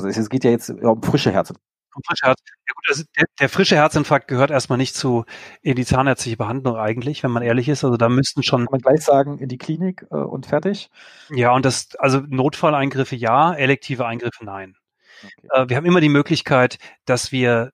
[0.03, 1.57] es geht ja jetzt um frische Herzen.
[1.95, 2.39] Um frische Herz.
[2.67, 5.23] Ja gut, also der, der, frische Herzinfarkt gehört erstmal nicht zu
[5.61, 7.85] in die zahnärztliche Behandlung eigentlich, wenn man ehrlich ist.
[7.85, 8.65] Also da müssten schon.
[8.65, 10.89] Kann man gleich sagen, in die Klinik äh, und fertig?
[11.29, 14.75] Ja, und das, also Notfalleingriffe ja, elektive Eingriffe nein.
[15.23, 15.47] Okay.
[15.51, 17.71] Äh, wir haben immer die Möglichkeit, dass wir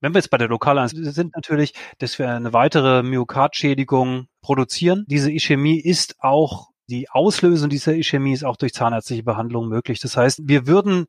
[0.00, 5.04] wenn wir jetzt bei der Lokalen sind natürlich, dass wir eine weitere Myokardschädigung produzieren.
[5.08, 10.00] Diese Ischämie ist auch die Auslösung dieser Ischämie ist auch durch zahnärztliche Behandlung möglich.
[10.00, 11.06] Das heißt, wir würden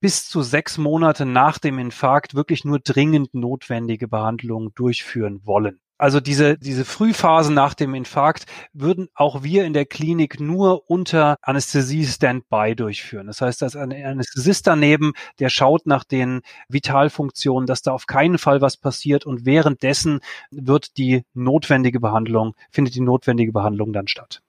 [0.00, 5.80] bis zu sechs Monate nach dem Infarkt wirklich nur dringend notwendige Behandlungen durchführen wollen.
[5.96, 11.36] Also diese, diese Frühphase nach dem Infarkt würden auch wir in der Klinik nur unter
[11.40, 13.28] Anästhesie Standby durchführen.
[13.28, 18.38] Das heißt, dass ein Anästhesist daneben, der schaut nach den Vitalfunktionen, dass da auf keinen
[18.38, 24.42] Fall was passiert und währenddessen wird die notwendige Behandlung, findet die notwendige Behandlung dann statt.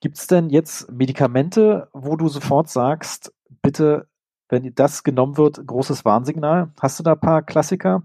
[0.00, 4.06] Gibt es denn jetzt Medikamente, wo du sofort sagst, bitte
[4.52, 6.72] wenn das genommen wird, großes Warnsignal.
[6.78, 8.02] Hast du da ein paar Klassiker?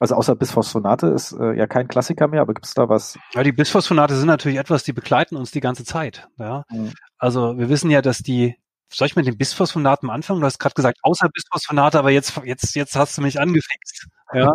[0.00, 3.18] Also außer Bisphosphonate ist äh, ja kein Klassiker mehr, aber gibt es da was?
[3.34, 6.28] Ja, die Bisphosphonate sind natürlich etwas, die begleiten uns die ganze Zeit.
[6.38, 6.64] Ja?
[6.70, 6.92] Mhm.
[7.18, 8.56] Also wir wissen ja, dass die
[8.90, 10.40] soll ich mit den Bisphosphonaten anfangen?
[10.40, 14.06] Du hast gerade gesagt, außer Bisphosphonate, aber jetzt, jetzt, jetzt hast du mich angefixt.
[14.34, 14.52] Ja.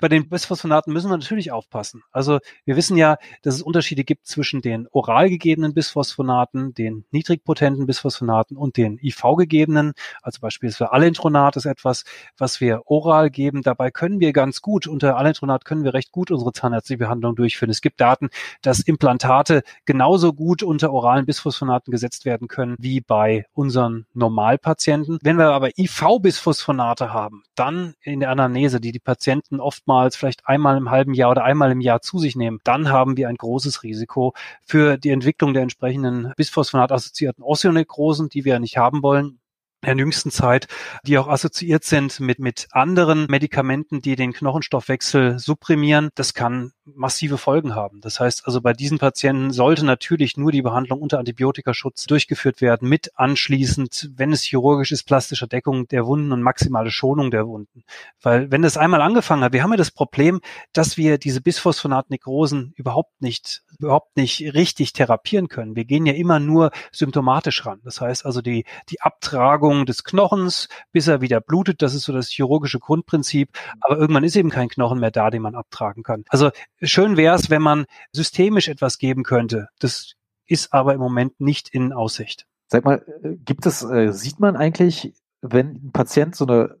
[0.00, 2.02] Bei den Bisphosphonaten müssen wir natürlich aufpassen.
[2.10, 7.86] Also wir wissen ja, dass es Unterschiede gibt zwischen den oral gegebenen Bisphosphonaten, den niedrigpotenten
[7.86, 9.92] Bisphosphonaten und den IV gegebenen.
[10.22, 12.04] Also beispielsweise Alendronat ist etwas,
[12.38, 13.62] was wir oral geben.
[13.62, 17.70] Dabei können wir ganz gut, unter Alendronat können wir recht gut unsere zahnärztliche Behandlung durchführen.
[17.70, 18.30] Es gibt Daten,
[18.62, 25.18] dass Implantate genauso gut unter oralen Bisphosphonaten gesetzt werden können wie bei unseren Normalpatienten.
[25.22, 30.76] Wenn wir aber IV-Bisphosphonate haben, dann in der Anamnese, die die Patienten oftmals vielleicht einmal
[30.76, 33.82] im halben Jahr oder einmal im Jahr zu sich nehmen, dann haben wir ein großes
[33.82, 39.40] Risiko für die Entwicklung der entsprechenden Bisphosphonat-assoziierten Osteonekrosen, die wir nicht haben wollen.
[39.84, 40.68] Der jüngsten Zeit,
[41.06, 46.10] die auch assoziiert sind mit, mit anderen Medikamenten, die den Knochenstoffwechsel supprimieren.
[46.14, 48.00] Das kann massive Folgen haben.
[48.00, 52.88] Das heißt also, bei diesen Patienten sollte natürlich nur die Behandlung unter Antibiotikaschutz durchgeführt werden,
[52.88, 57.84] mit anschließend, wenn es chirurgisch ist, plastischer Deckung der Wunden und maximale Schonung der Wunden.
[58.20, 60.40] Weil wenn das einmal angefangen hat, wir haben ja das Problem,
[60.72, 65.76] dass wir diese Bisphosphonat-Nekrosen überhaupt nicht, überhaupt nicht richtig therapieren können.
[65.76, 67.80] Wir gehen ja immer nur symptomatisch ran.
[67.84, 72.12] Das heißt also, die, die Abtragung des Knochens, bis er wieder blutet, das ist so
[72.12, 73.50] das chirurgische Grundprinzip.
[73.80, 76.24] Aber irgendwann ist eben kein Knochen mehr da, den man abtragen kann.
[76.28, 76.50] Also
[76.82, 79.68] schön wäre es, wenn man systemisch etwas geben könnte.
[79.78, 80.14] Das
[80.46, 82.46] ist aber im Moment nicht in Aussicht.
[82.68, 86.76] Sag mal, äh, gibt es, äh, sieht man eigentlich, wenn ein Patient so eine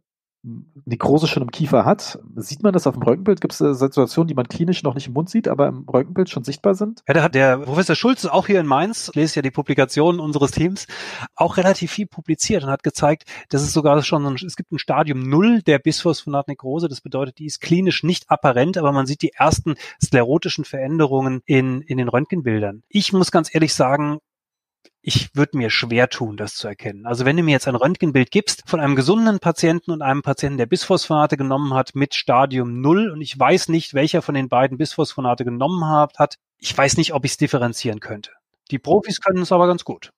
[0.84, 2.18] Nekrose schon im Kiefer hat.
[2.36, 3.40] Sieht man das auf dem Röntgenbild?
[3.40, 6.44] Gibt es Situationen, die man klinisch noch nicht im Mund sieht, aber im Röntgenbild schon
[6.44, 7.02] sichtbar sind?
[7.08, 10.50] Ja, da hat der Professor Schulz auch hier in Mainz, lese ja die Publikationen unseres
[10.50, 10.86] Teams,
[11.34, 14.78] auch relativ viel publiziert und hat gezeigt, dass es sogar schon, ein, es gibt ein
[14.78, 16.88] Stadium Null der Bisphosphonatnekrose.
[16.88, 21.80] Das bedeutet, die ist klinisch nicht apparent, aber man sieht die ersten sklerotischen Veränderungen in,
[21.80, 22.82] in den Röntgenbildern.
[22.88, 24.18] Ich muss ganz ehrlich sagen,
[25.06, 27.04] ich würde mir schwer tun, das zu erkennen.
[27.04, 30.56] Also wenn du mir jetzt ein Röntgenbild gibst von einem gesunden Patienten und einem Patienten,
[30.56, 34.78] der Bisphosphonate genommen hat mit Stadium 0 und ich weiß nicht, welcher von den beiden
[34.78, 38.30] Bisphosphonate genommen hat, ich weiß nicht, ob ich es differenzieren könnte.
[38.70, 40.10] Die Profis können es aber ganz gut.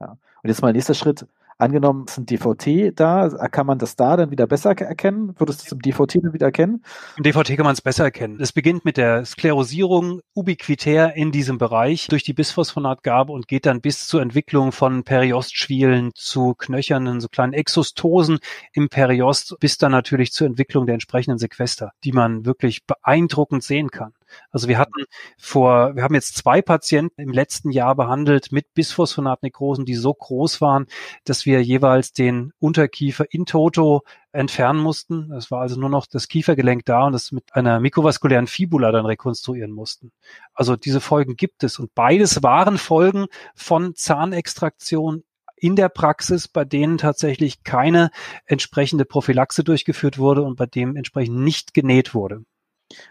[0.00, 0.12] Ja.
[0.42, 1.26] Und jetzt mal nächster Schritt.
[1.60, 5.34] Angenommen, es ist ein DVT da, kann man das da dann wieder besser erkennen?
[5.38, 6.84] Würdest du es im DVT dann wieder erkennen?
[7.16, 8.38] Im DVT kann man es besser erkennen.
[8.40, 13.80] Es beginnt mit der Sklerosierung ubiquitär in diesem Bereich durch die Bisphosphonatgabe und geht dann
[13.80, 18.38] bis zur Entwicklung von Periostschwielen zu knöchernen, so kleinen Exostosen
[18.72, 23.90] im Periost, bis dann natürlich zur Entwicklung der entsprechenden Sequester, die man wirklich beeindruckend sehen
[23.90, 24.12] kann.
[24.50, 25.04] Also wir hatten
[25.38, 30.60] vor, wir haben jetzt zwei Patienten im letzten Jahr behandelt mit Bisphosphonatnekrosen, die so groß
[30.60, 30.86] waren,
[31.24, 35.32] dass wir jeweils den Unterkiefer in toto entfernen mussten.
[35.32, 39.06] Es war also nur noch das Kiefergelenk da und das mit einer mikrovaskulären Fibula dann
[39.06, 40.12] rekonstruieren mussten.
[40.54, 45.24] Also diese Folgen gibt es und beides waren Folgen von Zahnextraktion
[45.60, 48.10] in der Praxis, bei denen tatsächlich keine
[48.46, 52.44] entsprechende Prophylaxe durchgeführt wurde und bei dem entsprechend nicht genäht wurde.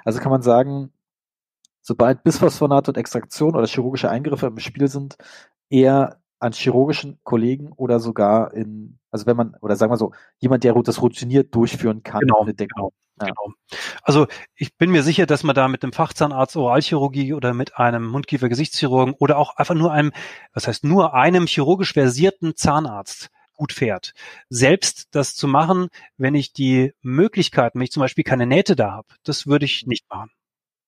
[0.04, 0.92] Also kann man sagen,
[1.88, 5.16] sobald Bisphosphonat und Extraktion oder chirurgische Eingriffe im Spiel sind,
[5.70, 10.66] eher an chirurgischen Kollegen oder sogar in, also wenn man, oder sagen wir so, jemand,
[10.66, 12.20] der das routiniert durchführen kann.
[12.20, 12.92] Genau, genau.
[13.22, 13.28] Ja.
[13.28, 13.54] Genau.
[14.04, 18.06] Also ich bin mir sicher, dass man da mit einem Fachzahnarzt Oralchirurgie oder mit einem
[18.08, 20.12] Mundkiefer-Gesichtschirurgen oder auch einfach nur einem,
[20.54, 24.12] was heißt nur einem chirurgisch versierten Zahnarzt gut fährt.
[24.50, 28.92] Selbst das zu machen, wenn ich die Möglichkeiten, wenn ich zum Beispiel keine Nähte da
[28.92, 30.30] habe, das würde ich nicht machen.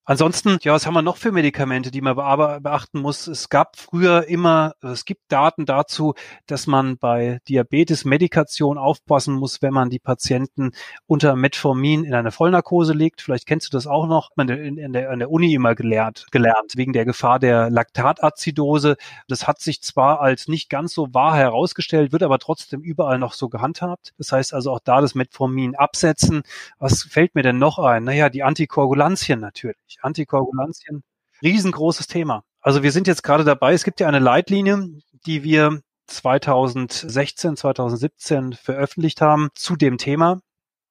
[0.09, 3.27] Ansonsten, ja, was haben wir noch für Medikamente, die man beachten muss?
[3.27, 6.15] Es gab früher immer, also es gibt Daten dazu,
[6.47, 10.71] dass man bei Diabetes-Medikation aufpassen muss, wenn man die Patienten
[11.05, 13.21] unter Metformin in eine Vollnarkose legt.
[13.21, 14.31] Vielleicht kennst du das auch noch.
[14.35, 18.97] Man in, in der, an der Uni immer gelernt, gelernt, wegen der Gefahr der Laktatazidose.
[19.27, 23.33] Das hat sich zwar als nicht ganz so wahr herausgestellt, wird aber trotzdem überall noch
[23.33, 24.15] so gehandhabt.
[24.17, 26.41] Das heißt also auch da das Metformin absetzen.
[26.79, 28.05] Was fällt mir denn noch ein?
[28.05, 29.98] Naja, die Antikoagulantien natürlich.
[30.01, 31.03] Antikoagulantien,
[31.41, 32.43] riesengroßes Thema.
[32.61, 34.87] Also wir sind jetzt gerade dabei, es gibt ja eine Leitlinie,
[35.25, 40.41] die wir 2016, 2017 veröffentlicht haben zu dem Thema,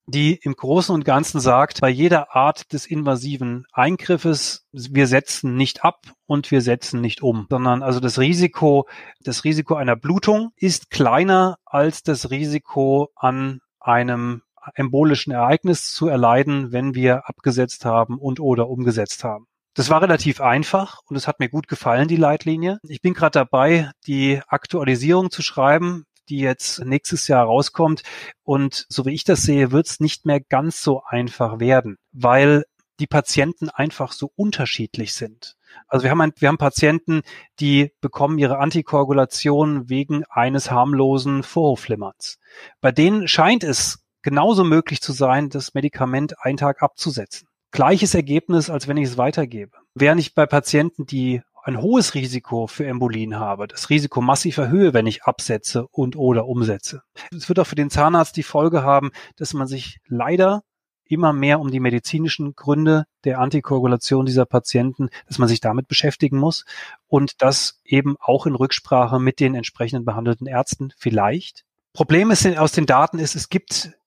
[0.07, 5.85] die im Großen und Ganzen sagt, bei jeder Art des invasiven Eingriffes, wir setzen nicht
[5.85, 8.89] ab und wir setzen nicht um, sondern also das Risiko,
[9.21, 14.43] das Risiko einer Blutung ist kleiner als das Risiko an einem
[14.75, 19.47] embolischen Ereignis zu erleiden, wenn wir abgesetzt haben und oder umgesetzt haben.
[19.75, 22.79] Das war relativ einfach und es hat mir gut gefallen, die Leitlinie.
[22.83, 28.03] Ich bin gerade dabei, die Aktualisierung zu schreiben, die jetzt nächstes Jahr rauskommt.
[28.43, 32.65] Und so wie ich das sehe, wird es nicht mehr ganz so einfach werden, weil
[33.01, 35.55] die Patienten einfach so unterschiedlich sind.
[35.87, 37.23] Also wir haben, ein, wir haben Patienten,
[37.61, 42.39] die bekommen ihre Antikoagulation wegen eines harmlosen Vorhofflimmerns.
[42.81, 47.49] Bei denen scheint es genauso möglich zu sein, das Medikament einen Tag abzusetzen.
[47.71, 49.77] Gleiches Ergebnis, als wenn ich es weitergebe.
[49.95, 54.95] Während ich bei Patienten, die ein hohes Risiko für Embolien habe, das Risiko massiv erhöhe,
[54.95, 57.03] wenn ich absetze und oder umsetze.
[57.31, 60.63] Es wird auch für den Zahnarzt die Folge haben, dass man sich leider
[61.05, 66.39] immer mehr um die medizinischen Gründe der Antikoagulation dieser Patienten, dass man sich damit beschäftigen
[66.39, 66.65] muss
[67.07, 71.65] und das eben auch in Rücksprache mit den entsprechenden behandelten Ärzten vielleicht.
[71.93, 73.98] Problem ist aus den Daten ist, es gibt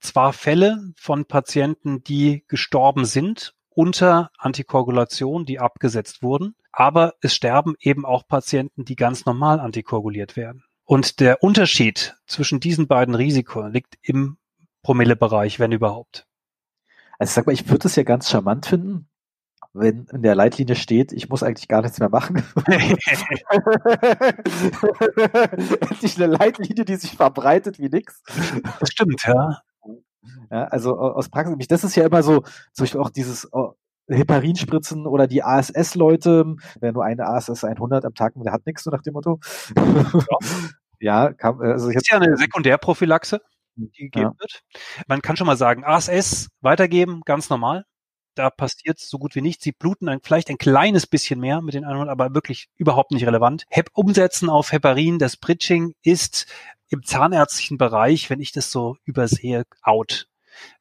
[0.00, 7.74] zwar Fälle von Patienten, die gestorben sind unter Antikoagulation, die abgesetzt wurden, aber es sterben
[7.80, 10.64] eben auch Patienten, die ganz normal antikoaguliert werden.
[10.84, 14.38] Und der Unterschied zwischen diesen beiden Risiken liegt im
[14.82, 16.26] Promillebereich, wenn überhaupt.
[17.18, 19.08] Also sag mal, ich würde es ja ganz charmant finden,
[19.72, 22.36] wenn in der Leitlinie steht, ich muss eigentlich gar nichts mehr machen.
[25.90, 28.22] Endlich eine Leitlinie, die sich verbreitet wie nix.
[28.80, 29.60] Das stimmt, ja.
[30.50, 33.48] Ja also aus Praxis, das ist ja immer so, zum Beispiel auch dieses
[34.08, 38.90] Heparinspritzen oder die ASS-Leute, wer nur eine ASS 100 am Tag, der hat nichts, so
[38.90, 39.40] nach dem Motto.
[39.76, 39.76] Ja,
[41.00, 43.40] ja kann, also jetzt, ist ja eine Sekundärprophylaxe,
[43.74, 44.40] die gegeben ja.
[44.40, 44.62] wird.
[45.08, 47.84] Man kann schon mal sagen, ASS weitergeben, ganz normal
[48.36, 49.64] da passiert so gut wie nichts.
[49.64, 53.26] Sie bluten ein, vielleicht ein kleines bisschen mehr mit den 100, aber wirklich überhaupt nicht
[53.26, 53.64] relevant.
[53.70, 56.46] Hep umsetzen auf Heparin, das Bridging ist
[56.88, 60.28] im zahnärztlichen Bereich, wenn ich das so übersehe, out.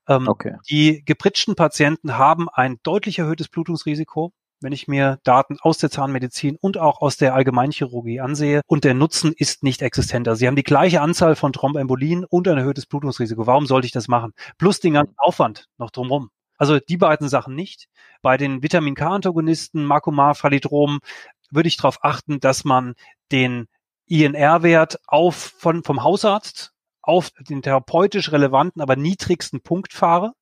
[0.08, 0.58] Ähm, okay.
[0.70, 6.58] Die gepritschten Patienten haben ein deutlich erhöhtes Blutungsrisiko wenn ich mir Daten aus der Zahnmedizin
[6.60, 10.28] und auch aus der Allgemeinchirurgie ansehe und der Nutzen ist nicht existent.
[10.28, 13.46] Also sie haben die gleiche Anzahl von Thrombembolien und ein erhöhtes Blutungsrisiko.
[13.48, 14.34] Warum sollte ich das machen?
[14.58, 16.30] Plus den ganzen Aufwand noch drumherum.
[16.58, 17.88] Also die beiden Sachen nicht.
[18.22, 21.00] Bei den Vitamin K-Antagonisten, Makomar, Phalidrom,
[21.52, 22.96] würde ich darauf achten, dass man
[23.32, 23.68] den
[24.08, 30.34] INR-Wert auf von, vom Hausarzt auf den therapeutisch relevanten, aber niedrigsten Punkt fahre.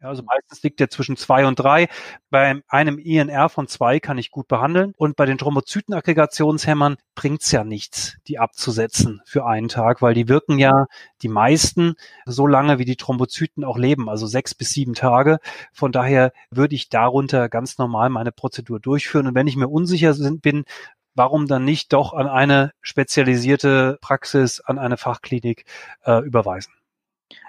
[0.00, 1.88] Ja, also meistens liegt der zwischen zwei und drei.
[2.30, 4.92] Bei einem INR von zwei kann ich gut behandeln.
[4.96, 10.60] Und bei den Thrombozytenaggregationshämmern bringt's ja nichts, die abzusetzen für einen Tag, weil die wirken
[10.60, 10.86] ja
[11.22, 11.94] die meisten
[12.26, 15.40] so lange, wie die Thrombozyten auch leben, also sechs bis sieben Tage.
[15.72, 19.26] Von daher würde ich darunter ganz normal meine Prozedur durchführen.
[19.26, 20.64] Und wenn ich mir unsicher bin,
[21.14, 25.64] warum dann nicht doch an eine spezialisierte Praxis, an eine Fachklinik
[26.04, 26.72] äh, überweisen?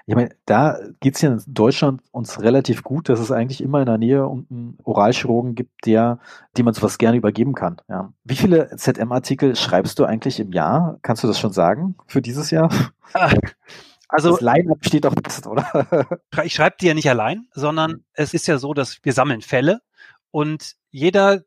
[0.06, 3.80] Ich meine, da geht es ja in Deutschland uns relativ gut, dass es eigentlich immer
[3.80, 6.18] in der Nähe einen Oralchirurgen gibt, der,
[6.58, 7.80] dem man sowas gerne übergeben kann.
[7.88, 8.12] Ja.
[8.24, 10.98] Wie viele ZM-Artikel schreibst du eigentlich im Jahr?
[11.02, 12.70] Kannst du das schon sagen für dieses Jahr?
[14.12, 16.18] Also das Line-Up steht doch fest, oder?
[16.42, 18.04] Ich schreibe die ja nicht allein, sondern mhm.
[18.12, 19.82] es ist ja so, dass wir sammeln Fälle
[20.32, 21.42] und jeder,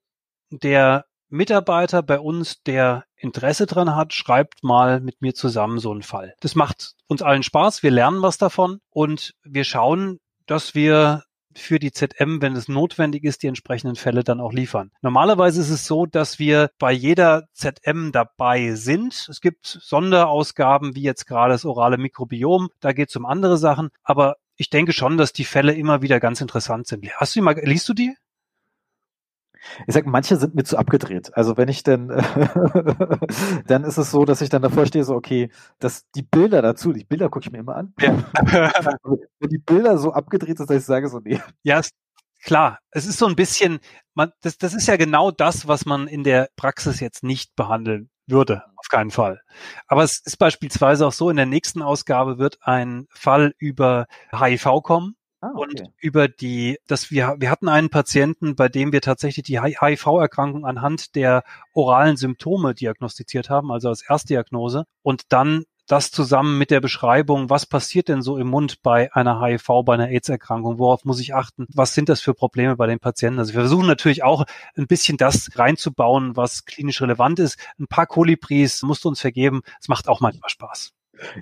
[0.49, 6.04] der Mitarbeiter bei uns, der Interesse dran hat, schreibt mal mit mir zusammen so einen
[6.04, 6.36] Fall.
[6.41, 11.24] Das macht uns allen Spaß, wir lernen was davon und wir schauen, dass wir
[11.56, 14.91] für die ZM, wenn es notwendig ist, die entsprechenden Fälle dann auch liefern.
[15.02, 19.28] Normalerweise ist es so, dass wir bei jeder ZM dabei sind.
[19.28, 23.89] Es gibt Sonderausgaben, wie jetzt gerade das orale Mikrobiom, da geht es um andere Sachen,
[24.04, 27.10] aber ich denke schon, dass die Fälle immer wieder ganz interessant sind.
[27.15, 28.15] Hast du die mal, liest du die?
[29.88, 31.36] Ich sag, manche sind mir zu abgedreht.
[31.36, 32.08] Also wenn ich denn,
[33.67, 35.49] dann ist es so, dass ich dann davor stehe, so, okay,
[35.80, 37.93] dass die Bilder dazu, die Bilder gucke ich mir immer an.
[37.99, 38.17] Ja.
[39.39, 41.41] wenn die Bilder so abgedreht sind, dass ich sage so, nee.
[41.63, 41.82] Ja,
[42.43, 42.80] klar.
[42.91, 43.80] Es ist so ein bisschen,
[44.13, 48.10] man, das, das ist ja genau das, was man in der Praxis jetzt nicht behandeln
[48.28, 49.41] würde, auf keinen Fall.
[49.88, 54.82] Aber es ist beispielsweise auch so, in der nächsten Ausgabe wird ein Fall über HIV
[54.84, 55.15] kommen.
[55.43, 55.62] Ah, okay.
[55.62, 60.65] Und über die, dass wir, wir hatten einen Patienten, bei dem wir tatsächlich die HIV-Erkrankung
[60.65, 64.86] anhand der oralen Symptome diagnostiziert haben, also als Erstdiagnose.
[65.01, 69.41] Und dann das zusammen mit der Beschreibung, was passiert denn so im Mund bei einer
[69.41, 72.99] HIV, bei einer AIDS-Erkrankung, worauf muss ich achten, was sind das für Probleme bei den
[72.99, 73.39] Patienten.
[73.39, 74.45] Also wir versuchen natürlich auch
[74.77, 77.58] ein bisschen das reinzubauen, was klinisch relevant ist.
[77.77, 80.92] Ein paar Kolibris musst du uns vergeben, es macht auch manchmal Spaß.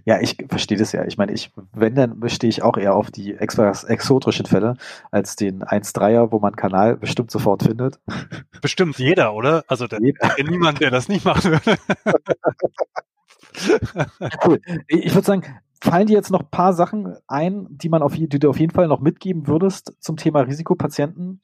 [0.05, 1.05] Ja, ich verstehe das ja.
[1.05, 4.75] Ich meine, ich, wenn, dann stehe ich auch eher auf die etwas exotischen Fälle
[5.11, 7.99] als den 1-3er, wo man Kanal bestimmt sofort findet.
[8.61, 9.63] Bestimmt jeder, oder?
[9.67, 10.35] Also der, jeder.
[10.43, 11.77] niemand, der das nicht machen würde.
[14.45, 14.61] cool.
[14.87, 15.43] Ich würde sagen,
[15.81, 18.73] fallen dir jetzt noch ein paar Sachen ein, die man auf, die du auf jeden
[18.73, 21.41] Fall noch mitgeben würdest zum Thema Risikopatienten,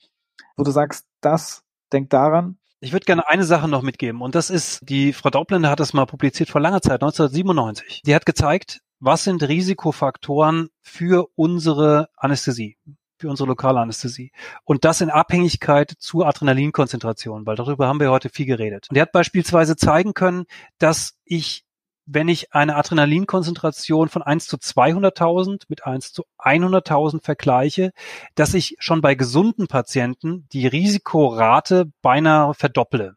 [0.56, 4.50] wo du sagst, das, denk daran, ich würde gerne eine Sache noch mitgeben und das
[4.50, 8.02] ist, die Frau Daubländer hat das mal publiziert vor langer Zeit, 1997.
[8.06, 12.78] Die hat gezeigt, was sind Risikofaktoren für unsere Anästhesie,
[13.18, 14.32] für unsere lokale Anästhesie.
[14.64, 18.88] Und das in Abhängigkeit zur Adrenalinkonzentration, weil darüber haben wir heute viel geredet.
[18.90, 20.46] Und die hat beispielsweise zeigen können,
[20.78, 21.67] dass ich
[22.08, 27.92] wenn ich eine Adrenalinkonzentration von 1 zu 200.000 mit 1 zu 100.000 vergleiche,
[28.36, 33.16] dass ich schon bei gesunden Patienten die Risikorate beinahe verdopple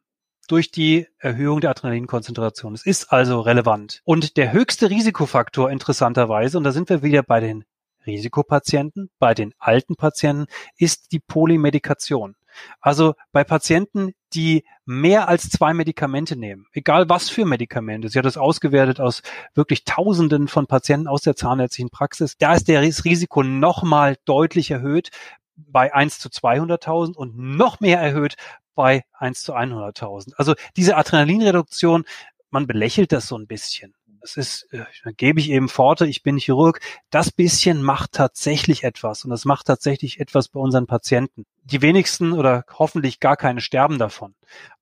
[0.49, 2.75] durch die Erhöhung der Adrenalinkonzentration.
[2.75, 4.01] Es ist also relevant.
[4.05, 7.65] Und der höchste Risikofaktor interessanterweise, und da sind wir wieder bei den
[8.05, 12.35] Risikopatienten, bei den alten Patienten, ist die Polymedikation.
[12.81, 18.25] Also bei Patienten, die mehr als zwei Medikamente nehmen, egal was für Medikamente, sie hat
[18.25, 19.23] das ausgewertet aus
[19.55, 25.11] wirklich Tausenden von Patienten aus der zahnärztlichen Praxis, da ist das Risiko nochmal deutlich erhöht
[25.57, 28.37] bei 1 zu 200.000 und noch mehr erhöht
[28.75, 30.35] bei 1 zu 100.000.
[30.37, 32.05] Also diese Adrenalinreduktion,
[32.51, 33.95] man belächelt das so ein bisschen.
[34.21, 34.85] Das ist, äh,
[35.17, 36.81] gebe ich eben Forte, ich bin Chirurg.
[37.11, 41.47] Das bisschen macht tatsächlich etwas und das macht tatsächlich etwas bei unseren Patienten.
[41.65, 44.35] Die wenigsten oder hoffentlich gar keine sterben davon.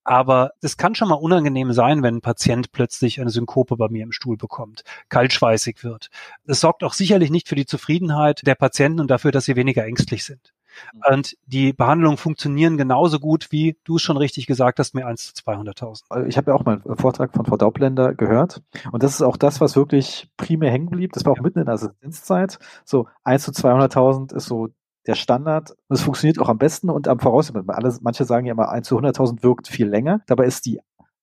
[0.03, 4.03] Aber es kann schon mal unangenehm sein, wenn ein Patient plötzlich eine Synkope bei mir
[4.03, 6.09] im Stuhl bekommt, kaltschweißig wird.
[6.47, 9.85] Es sorgt auch sicherlich nicht für die Zufriedenheit der Patienten und dafür, dass sie weniger
[9.85, 10.53] ängstlich sind.
[10.93, 11.15] Mhm.
[11.15, 15.35] Und die Behandlungen funktionieren genauso gut, wie du es schon richtig gesagt hast, mehr als
[15.35, 16.27] zu 200.000.
[16.27, 18.63] Ich habe ja auch mal einen Vortrag von Frau Daubländer gehört.
[18.93, 21.13] Und das ist auch das, was wirklich primär hängen blieb.
[21.13, 21.43] Das war auch ja.
[21.43, 22.59] mitten in der Assistenzzeit.
[22.85, 24.69] So 1 zu 200.000 ist so
[25.07, 25.75] der Standard.
[25.89, 27.67] Es funktioniert auch am besten und am Voraussetzungen.
[28.03, 30.21] manche sagen ja immer, 1 zu 100.000 wirkt viel länger.
[30.27, 30.81] Dabei ist die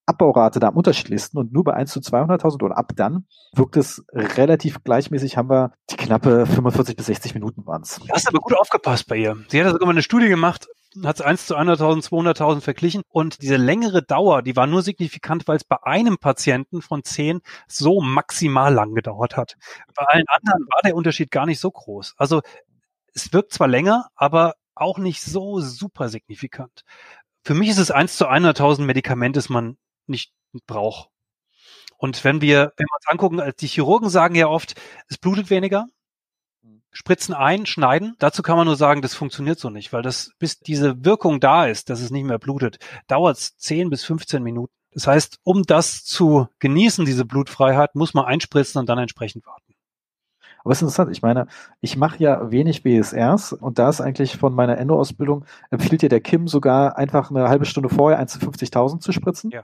[0.07, 4.05] Abbaurate da am unterschiedlichsten und nur bei 1 zu 200.000 oder ab dann wirkt es
[4.13, 7.99] relativ gleichmäßig, haben wir die knappe 45 bis 60 Minuten waren es.
[8.11, 9.37] Hast aber gut aufgepasst bei ihr.
[9.47, 10.67] Sie hat sogar mal eine Studie gemacht,
[11.03, 15.47] hat es 1 zu 100.000, 200.000 verglichen und diese längere Dauer, die war nur signifikant,
[15.47, 19.55] weil es bei einem Patienten von 10 so maximal lang gedauert hat.
[19.95, 22.13] Bei allen anderen war der Unterschied gar nicht so groß.
[22.17, 22.41] Also
[23.13, 26.83] es wirkt zwar länger, aber auch nicht so super signifikant.
[27.43, 29.77] Für mich ist es 1 zu 100.000 Medikament, das man
[30.09, 30.33] nicht
[30.65, 31.09] braucht.
[31.97, 34.75] Und wenn wir, wenn wir uns angucken, äh, die Chirurgen sagen ja oft,
[35.07, 35.87] es blutet weniger,
[36.61, 36.81] hm.
[36.91, 38.15] spritzen ein, schneiden.
[38.19, 41.65] Dazu kann man nur sagen, das funktioniert so nicht, weil das, bis diese Wirkung da
[41.65, 44.73] ist, dass es nicht mehr blutet, dauert es 10 bis 15 Minuten.
[44.91, 49.61] Das heißt, um das zu genießen, diese Blutfreiheit, muss man einspritzen und dann entsprechend warten.
[50.63, 51.47] Aber es ist interessant, ich meine,
[51.79, 56.21] ich mache ja wenig BSRs und da ist eigentlich von meiner Endo-Ausbildung, empfiehlt dir der
[56.21, 59.51] Kim sogar einfach eine halbe Stunde vorher 1 zu 50.000 zu spritzen.
[59.51, 59.63] Ja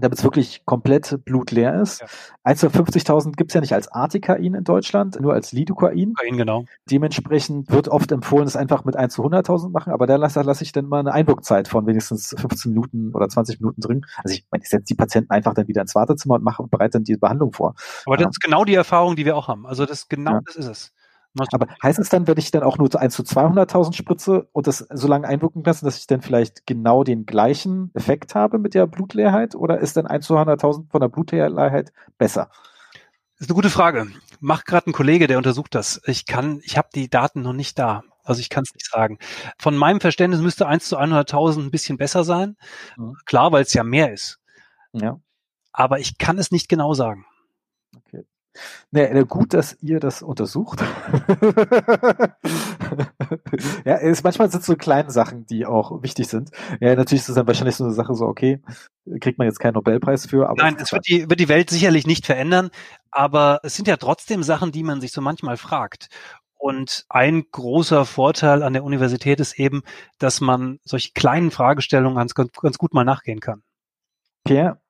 [0.00, 2.00] damit es wirklich komplett blutleer ist.
[2.00, 2.06] Ja.
[2.52, 6.14] 150.000 gibt es ja nicht als Artikain in Deutschland, nur als Lidocain.
[6.30, 6.64] genau.
[6.90, 10.60] Dementsprechend wird oft empfohlen, es einfach mit 1 zu 100.000 machen, aber da lasse lass
[10.60, 14.06] ich dann mal eine Einwirkzeit von wenigstens 15 Minuten oder 20 Minuten drin.
[14.22, 16.70] Also ich meine, ich setze die Patienten einfach dann wieder ins Wartezimmer und mache und
[16.70, 17.74] bereite dann die Behandlung vor.
[18.06, 18.28] Aber das ja.
[18.30, 19.66] ist genau die Erfahrung, die wir auch haben.
[19.66, 20.40] Also das genau ja.
[20.44, 20.92] das ist es.
[21.52, 24.78] Aber heißt es dann, wenn ich dann auch nur 1 zu 200.000 spritze und das
[24.78, 28.86] so lange einwirken lasse, dass ich dann vielleicht genau den gleichen Effekt habe mit der
[28.86, 32.50] Blutleerheit oder ist dann 1 zu 100.000 von der Blutleerheit besser?
[33.38, 34.08] Das ist eine gute Frage.
[34.40, 36.00] Macht gerade ein Kollege, der untersucht das.
[36.06, 38.02] Ich kann, ich habe die Daten noch nicht da.
[38.24, 39.18] Also ich kann es nicht sagen.
[39.58, 42.56] Von meinem Verständnis müsste 1 zu 100.000 ein bisschen besser sein.
[42.96, 43.16] Mhm.
[43.24, 44.38] Klar, weil es ja mehr ist.
[44.92, 45.18] Ja.
[45.72, 47.24] Aber ich kann es nicht genau sagen.
[48.90, 50.80] Nee, gut, dass ihr das untersucht.
[53.84, 56.50] ja, es, manchmal sind so kleine Sachen, die auch wichtig sind.
[56.80, 58.62] Ja, natürlich ist es dann wahrscheinlich so eine Sache so, okay,
[59.20, 60.48] kriegt man jetzt keinen Nobelpreis für.
[60.48, 62.70] Aber Nein, es wird die, wird die Welt sicherlich nicht verändern,
[63.10, 66.08] aber es sind ja trotzdem Sachen, die man sich so manchmal fragt.
[66.56, 69.82] Und ein großer Vorteil an der Universität ist eben,
[70.18, 73.62] dass man solche kleinen Fragestellungen ganz, ganz gut mal nachgehen kann.
[74.44, 74.80] Pierre,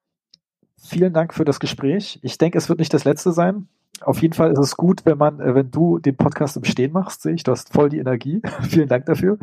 [0.78, 2.18] vielen Dank für das Gespräch.
[2.22, 3.68] Ich denke, es wird nicht das letzte sein.
[4.00, 6.92] Auf jeden Fall ist es gut, wenn man, äh, wenn du den Podcast im Stehen
[6.92, 8.42] machst, sehe ich, du hast voll die Energie.
[8.68, 9.38] vielen Dank dafür.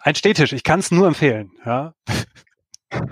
[0.00, 1.50] Ein Stehtisch, ich kann es nur empfehlen.
[1.64, 1.94] Ja.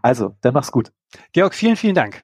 [0.00, 0.92] Also, dann mach's gut.
[1.32, 2.14] Georg, vielen, vielen Dank.